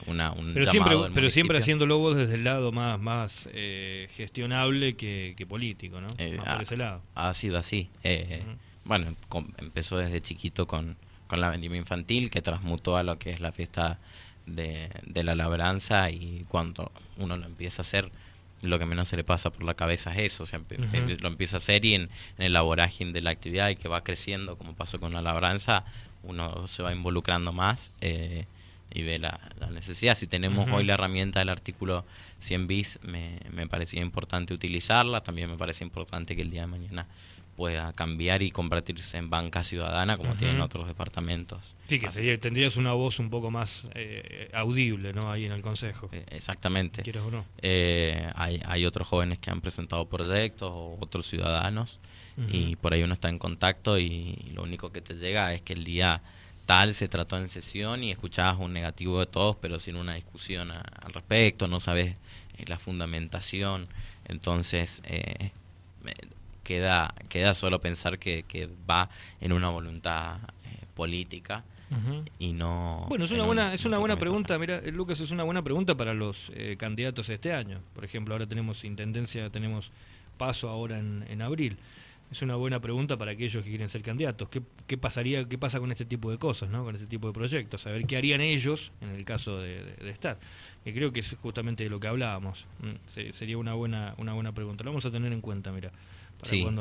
una, 0.07 0.33
un 0.33 0.53
pero 0.55 0.67
siempre 0.67 0.97
pero 1.15 1.31
siempre 1.31 1.59
haciéndolo 1.59 1.99
vos 1.99 2.17
desde 2.17 2.35
el 2.35 2.45
lado 2.45 2.73
más 2.73 3.01
más 3.01 3.49
eh, 3.53 4.09
gestionable 4.17 4.97
que, 4.97 5.47
político 5.49 6.01
no 6.01 6.09
eh, 6.19 6.39
ha, 6.45 6.55
por 6.55 6.63
ese 6.63 6.77
lado. 6.77 7.03
ha 7.15 7.33
sido 7.35 7.59
así. 7.59 7.89
Bueno 8.85 9.15
empezó 9.59 9.97
desde 9.97 10.21
chiquito 10.21 10.67
con 10.67 10.97
con 11.27 11.41
la 11.41 11.49
vendimia 11.49 11.79
infantil 11.79 12.31
que 12.31 12.43
transmutó 12.43 12.97
a 12.99 13.03
lo 13.03 13.19
que 13.19 13.31
es 13.31 13.41
la 13.41 13.53
fiesta 13.53 13.99
de, 14.45 14.91
de 15.07 15.25
la 15.25 15.35
labranza 15.35 16.11
y 16.11 16.45
cuando 16.49 16.93
uno 17.17 17.39
lo 17.39 17.47
empieza 17.47 17.81
a 17.81 17.85
hacer 17.85 18.11
lo 18.63 18.79
que 18.79 18.87
menos 18.87 19.09
se 19.09 19.17
le 19.17 19.25
pasa 19.25 19.51
por 19.51 19.65
la 19.65 19.75
cabeza 19.75 20.13
es 20.13 20.33
eso, 20.33 20.45
o 20.45 20.47
sea, 20.47 20.61
lo 21.21 21.29
empieza 21.29 21.57
a 21.57 21.59
hacer 21.59 21.85
y 21.85 21.95
en, 21.95 22.09
el 22.39 22.53
laboraje 22.53 23.05
de 23.05 23.21
la 23.21 23.31
actividad 23.31 23.69
y 23.69 23.77
que 23.77 23.89
va 23.89 24.03
creciendo, 24.03 24.57
como 24.57 24.75
pasó 24.75 25.01
con 25.01 25.13
la 25.13 25.21
labranza, 25.21 25.85
uno 26.23 26.69
se 26.69 26.83
va 26.83 26.93
involucrando 26.93 27.53
más 27.53 27.93
eh, 28.01 28.47
y 28.95 29.03
ve 29.03 29.19
la, 29.19 29.41
necesidad. 29.71 30.15
Si 30.15 30.27
tenemos 30.27 30.71
hoy 30.71 30.85
la 30.85 30.95
herramienta 30.95 31.39
del 31.39 31.49
artículo 31.49 32.05
100 32.41 32.67
bis, 32.67 32.99
me, 33.03 33.39
me 33.51 33.67
parecía 33.67 34.03
importante 34.03 34.53
utilizarla, 34.53 35.23
también 35.23 35.51
me 35.51 35.57
parece 35.57 35.83
importante 35.85 36.37
que 36.37 36.43
el 36.43 36.51
día 36.51 36.63
de 36.63 36.67
mañana 36.67 37.07
pueda 37.57 37.93
cambiar 37.93 38.43
y 38.43 38.51
convertirse 38.51 39.19
en 39.19 39.29
banca 39.29 39.63
ciudadana 39.63 40.17
como 40.17 40.35
tienen 40.35 40.61
otros 40.61 40.87
departamentos. 40.87 41.75
Sí, 41.87 41.99
que 41.99 42.11
sería, 42.11 42.39
tendrías 42.39 42.77
una 42.77 42.93
voz 42.93 43.19
un 43.19 43.29
poco 43.29 43.51
más 43.51 43.87
eh, 43.95 44.51
audible 44.55 45.13
¿no? 45.13 45.31
ahí 45.31 45.45
en 45.45 45.53
el 45.53 45.63
Consejo. 45.63 46.09
Eh, 46.13 46.25
exactamente. 46.31 47.03
¿Quieres 47.03 47.23
o 47.23 47.31
no? 47.31 47.45
Eh, 47.61 48.31
hay, 48.35 48.63
hay 48.65 48.87
otros 48.87 49.07
jóvenes 49.07 49.39
que 49.39 49.51
han 49.51 49.61
presentado 49.61 50.09
proyectos 50.09 50.71
o 50.73 50.97
otros 51.01 51.27
ciudadanos 51.27 52.01
y 52.49 52.77
por 52.77 52.95
ahí 52.95 53.03
uno 53.03 53.13
está 53.13 53.29
en 53.29 53.39
contacto 53.39 53.99
y 53.99 54.51
lo 54.55 54.63
único 54.63 54.91
que 54.91 55.03
te 55.03 55.15
llega 55.15 55.53
es 55.53 55.61
que 55.61 55.75
el 55.75 55.85
día 55.85 56.23
tal 56.67 56.95
se 56.95 57.09
trató 57.09 57.37
en 57.37 57.49
sesión 57.49 58.03
y 58.05 58.11
escuchabas 58.11 58.59
un 58.59 58.73
negativo 58.73 59.21
de 59.21 59.27
todos 59.27 59.57
pero 59.57 59.79
sin 59.79 59.97
una 59.97 60.15
discusión 60.15 60.71
al 60.71 61.13
respecto, 61.13 61.69
no 61.69 61.81
sabes 61.81 62.17
la 62.67 62.79
fundamentación. 62.79 63.89
Entonces, 64.27 65.03
eh, 65.05 65.51
queda, 66.63 67.15
queda 67.29 67.55
solo 67.55 67.81
pensar 67.81 68.19
que, 68.19 68.45
que 68.45 68.69
va 68.89 69.11
en 69.41 69.53
una 69.53 69.69
voluntad 69.71 70.37
eh, 70.65 70.87
política 70.95 71.65
y 72.39 72.55
no... 72.55 73.05
Bueno, 73.11 73.27
es 73.27 73.33
una 73.33 73.45
buena, 73.45 73.75
es 73.75 73.85
una 73.85 73.99
buena 73.99 74.19
pregunta, 74.19 74.59
mira, 74.59 74.81
Lucas, 74.81 75.21
es 75.21 75.31
una 75.31 75.43
buena 75.43 75.61
pregunta 75.61 75.95
para 75.95 76.15
los 76.15 76.51
eh, 76.55 76.77
candidatos 76.79 77.29
este 77.29 77.53
año. 77.53 77.81
Por 77.95 78.07
ejemplo, 78.07 78.35
ahora 78.35 78.47
tenemos 78.47 78.83
intendencia, 78.85 79.51
tenemos 79.51 79.93
paso 80.39 80.71
ahora 80.71 80.99
en, 80.99 81.27
en 81.29 81.43
abril 81.43 81.77
es 82.33 82.43
una 82.43 82.57
buena 82.57 82.81
pregunta 82.81 83.17
para 83.17 83.31
aquellos 83.33 83.63
que 83.63 83.71
quieren 83.71 83.89
ser 83.89 84.03
candidatos. 84.03 84.49
¿Qué, 84.49 84.63
¿Qué, 84.87 84.99
pasaría, 84.99 85.49
qué 85.49 85.59
pasa 85.59 85.79
con 85.79 85.93
este 85.93 86.05
tipo 86.05 86.31
de 86.31 86.39
cosas, 86.39 86.71
¿no? 86.71 86.83
con 86.83 86.95
este 86.95 87.07
tipo 87.07 87.29
de 87.29 87.33
proyectos? 87.33 87.87
A 87.87 87.91
ver 87.91 88.07
qué 88.07 88.17
harían 88.17 88.41
ellos 88.41 88.93
en 89.01 89.11
el 89.11 89.25
caso 89.25 89.61
de, 89.61 89.85
de, 89.85 90.11
estar. 90.11 90.39
Que 90.85 90.93
creo 90.93 91.13
que 91.13 91.21
es 91.21 91.37
justamente 91.43 91.85
de 91.85 91.91
lo 91.91 92.01
que 92.01 92.09
hablábamos. 92.09 92.67
Mm, 92.81 93.33
sería 93.33 93.59
una 93.59 93.75
buena, 93.75 94.15
una 94.19 94.33
buena 94.33 94.53
pregunta. 94.53 94.83
Lo 94.83 94.91
vamos 94.91 95.07
a 95.07 95.11
tener 95.11 95.33
en 95.33 95.41
cuenta, 95.41 95.71
mira 95.73 95.93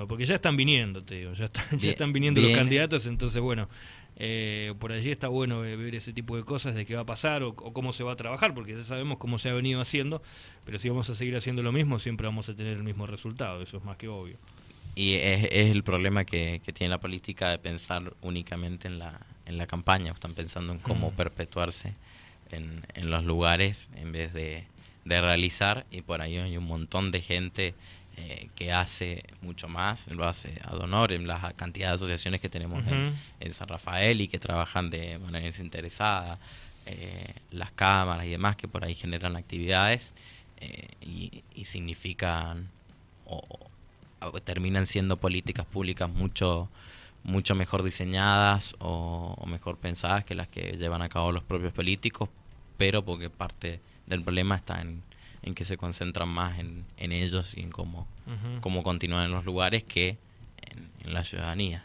porque 0.07 0.25
ya 0.25 0.35
están 0.35 0.57
viniendo, 0.57 1.03
te 1.03 1.15
digo, 1.15 1.33
ya, 1.33 1.49
ya 1.77 1.91
están 1.91 2.13
viniendo 2.13 2.41
los 2.41 2.51
candidatos, 2.51 3.05
entonces 3.05 3.41
bueno, 3.41 3.69
eh, 4.17 4.73
por 4.79 4.91
allí 4.91 5.11
está 5.11 5.27
bueno 5.27 5.61
ver 5.61 5.95
ese 5.95 6.13
tipo 6.13 6.35
de 6.35 6.43
cosas 6.43 6.75
de 6.75 6.85
qué 6.85 6.95
va 6.95 7.01
a 7.01 7.05
pasar 7.05 7.43
o, 7.43 7.53
cómo 7.53 7.93
se 7.93 8.03
va 8.03 8.13
a 8.13 8.15
trabajar, 8.15 8.53
porque 8.53 8.75
ya 8.75 8.83
sabemos 8.83 9.17
cómo 9.17 9.37
se 9.39 9.49
ha 9.49 9.53
venido 9.53 9.79
haciendo, 9.79 10.21
pero 10.65 10.79
si 10.79 10.89
vamos 10.89 11.09
a 11.09 11.15
seguir 11.15 11.35
haciendo 11.35 11.61
lo 11.61 11.71
mismo, 11.71 11.99
siempre 11.99 12.27
vamos 12.27 12.49
a 12.49 12.55
tener 12.55 12.77
el 12.77 12.83
mismo 12.83 13.05
resultado, 13.05 13.61
eso 13.61 13.77
es 13.77 13.83
más 13.83 13.97
que 13.97 14.07
obvio. 14.07 14.37
Y 14.95 15.15
es, 15.15 15.45
el 15.51 15.83
problema 15.83 16.25
que, 16.25 16.61
tiene 16.73 16.89
la 16.89 16.99
política 16.99 17.49
de 17.49 17.57
pensar 17.57 18.13
únicamente 18.21 18.87
en 18.87 18.99
la, 18.99 19.19
en 19.45 19.57
la 19.57 19.67
campaña, 19.67 20.11
están 20.11 20.33
pensando 20.33 20.73
en 20.73 20.79
cómo 20.79 21.11
mm. 21.11 21.15
perpetuarse 21.15 21.93
en, 22.51 22.85
en 22.93 23.09
los 23.09 23.23
lugares 23.23 23.89
en 23.95 24.11
vez 24.11 24.33
de, 24.33 24.65
de 25.05 25.21
realizar, 25.21 25.85
y 25.91 26.01
por 26.01 26.21
ahí 26.21 26.37
hay 26.37 26.57
un 26.57 26.65
montón 26.65 27.11
de 27.11 27.21
gente 27.21 27.73
eh, 28.17 28.49
que 28.55 28.73
hace 28.73 29.23
mucho 29.41 29.69
más, 29.69 30.07
lo 30.07 30.27
hace 30.27 30.59
a 30.65 30.75
honor 30.75 31.13
en 31.13 31.27
la 31.27 31.53
cantidad 31.53 31.89
de 31.89 31.95
asociaciones 31.95 32.41
que 32.41 32.49
tenemos 32.49 32.83
en, 32.85 33.53
San 33.53 33.69
Rafael 33.69 34.19
y 34.19 34.27
que 34.27 34.37
trabajan 34.37 34.89
de 34.89 35.17
manera 35.17 35.45
desinteresada, 35.45 36.37
eh, 36.85 37.33
las 37.51 37.71
cámaras 37.71 38.25
y 38.25 38.29
demás 38.29 38.57
que 38.57 38.67
por 38.67 38.83
ahí 38.83 38.95
generan 38.95 39.37
actividades 39.37 40.13
eh, 40.57 40.89
y, 41.01 41.65
significan 41.65 42.69
o, 43.25 43.70
terminan 44.43 44.87
siendo 44.87 45.17
políticas 45.17 45.65
públicas 45.65 46.09
mucho 46.09 46.69
mucho 47.23 47.55
mejor 47.55 47.83
diseñadas 47.83 48.75
o, 48.79 49.45
mejor 49.47 49.77
pensadas 49.77 50.25
que 50.25 50.35
las 50.35 50.47
que 50.47 50.77
llevan 50.77 51.01
a 51.01 51.09
cabo 51.09 51.31
los 51.31 51.43
propios 51.43 51.73
políticos, 51.73 52.29
pero 52.77 53.03
porque 53.03 53.29
parte 53.29 53.79
del 54.07 54.23
problema 54.23 54.55
está 54.55 54.81
en, 54.81 55.03
en 55.43 55.53
que 55.53 55.65
se 55.65 55.77
concentran 55.77 56.29
más 56.29 56.57
en, 56.59 56.85
ellos 56.97 57.55
y 57.55 57.61
en 57.61 57.71
cómo, 57.71 58.07
cómo 58.61 58.83
continúan 58.83 59.25
en 59.25 59.31
los 59.31 59.45
lugares 59.45 59.83
que 59.83 60.17
en, 61.03 61.13
la 61.13 61.23
ciudadanía. 61.23 61.83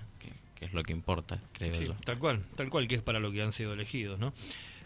que 0.54 0.64
es 0.64 0.72
lo 0.72 0.82
que 0.82 0.92
importa, 0.92 1.38
creo 1.52 1.80
yo. 1.80 1.94
Tal 2.04 2.18
cual, 2.18 2.42
tal 2.54 2.70
cual, 2.70 2.88
que 2.88 2.94
es 2.94 3.02
para 3.02 3.20
lo 3.20 3.30
que 3.30 3.42
han 3.42 3.52
sido 3.52 3.74
elegidos, 3.74 4.18
¿no? 4.18 4.32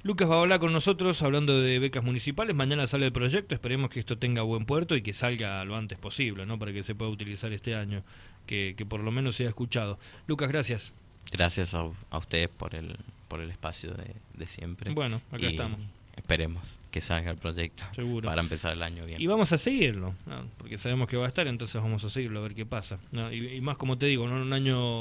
Lucas 0.02 0.30
va 0.30 0.36
a 0.36 0.40
hablar 0.40 0.60
con 0.60 0.72
nosotros 0.72 1.20
hablando 1.22 1.60
de 1.60 1.78
becas 1.78 2.02
municipales. 2.02 2.56
Mañana 2.56 2.86
sale 2.86 3.06
el 3.06 3.12
proyecto. 3.12 3.54
Esperemos 3.54 3.90
que 3.90 4.00
esto 4.00 4.16
tenga 4.16 4.42
buen 4.42 4.64
puerto 4.64 4.96
y 4.96 5.02
que 5.02 5.12
salga 5.12 5.62
lo 5.64 5.76
antes 5.76 5.98
posible, 5.98 6.46
¿no? 6.46 6.58
Para 6.58 6.72
que 6.72 6.82
se 6.82 6.94
pueda 6.94 7.10
utilizar 7.10 7.52
este 7.52 7.74
año, 7.74 8.02
que, 8.46 8.74
que 8.76 8.86
por 8.86 9.00
lo 9.00 9.10
menos 9.10 9.36
sea 9.36 9.48
escuchado. 9.48 9.98
Lucas, 10.26 10.48
gracias. 10.48 10.92
Gracias 11.30 11.74
a, 11.74 11.86
a 12.10 12.18
ustedes 12.18 12.48
por 12.48 12.74
el, 12.74 12.96
por 13.28 13.40
el 13.40 13.50
espacio 13.50 13.92
de, 13.92 14.14
de 14.34 14.46
siempre. 14.46 14.90
Bueno, 14.92 15.20
acá 15.30 15.48
estamos. 15.48 15.80
Esperemos 16.16 16.78
que 16.90 17.00
salga 17.00 17.30
el 17.30 17.38
proyecto 17.38 17.84
Seguro. 17.94 18.28
para 18.28 18.42
empezar 18.42 18.72
el 18.72 18.82
año 18.82 19.06
bien. 19.06 19.20
Y 19.20 19.26
vamos 19.26 19.52
a 19.52 19.58
seguirlo, 19.58 20.14
¿no? 20.26 20.44
porque 20.58 20.76
sabemos 20.76 21.08
que 21.08 21.16
va 21.16 21.24
a 21.24 21.28
estar, 21.28 21.46
entonces 21.46 21.80
vamos 21.80 22.04
a 22.04 22.10
seguirlo 22.10 22.40
a 22.40 22.42
ver 22.42 22.54
qué 22.54 22.66
pasa. 22.66 22.98
¿no? 23.10 23.32
Y, 23.32 23.54
y, 23.56 23.60
más 23.60 23.78
como 23.78 23.96
te 23.96 24.06
digo, 24.06 24.28
¿no? 24.28 24.42
un 24.42 24.52
año 24.52 24.98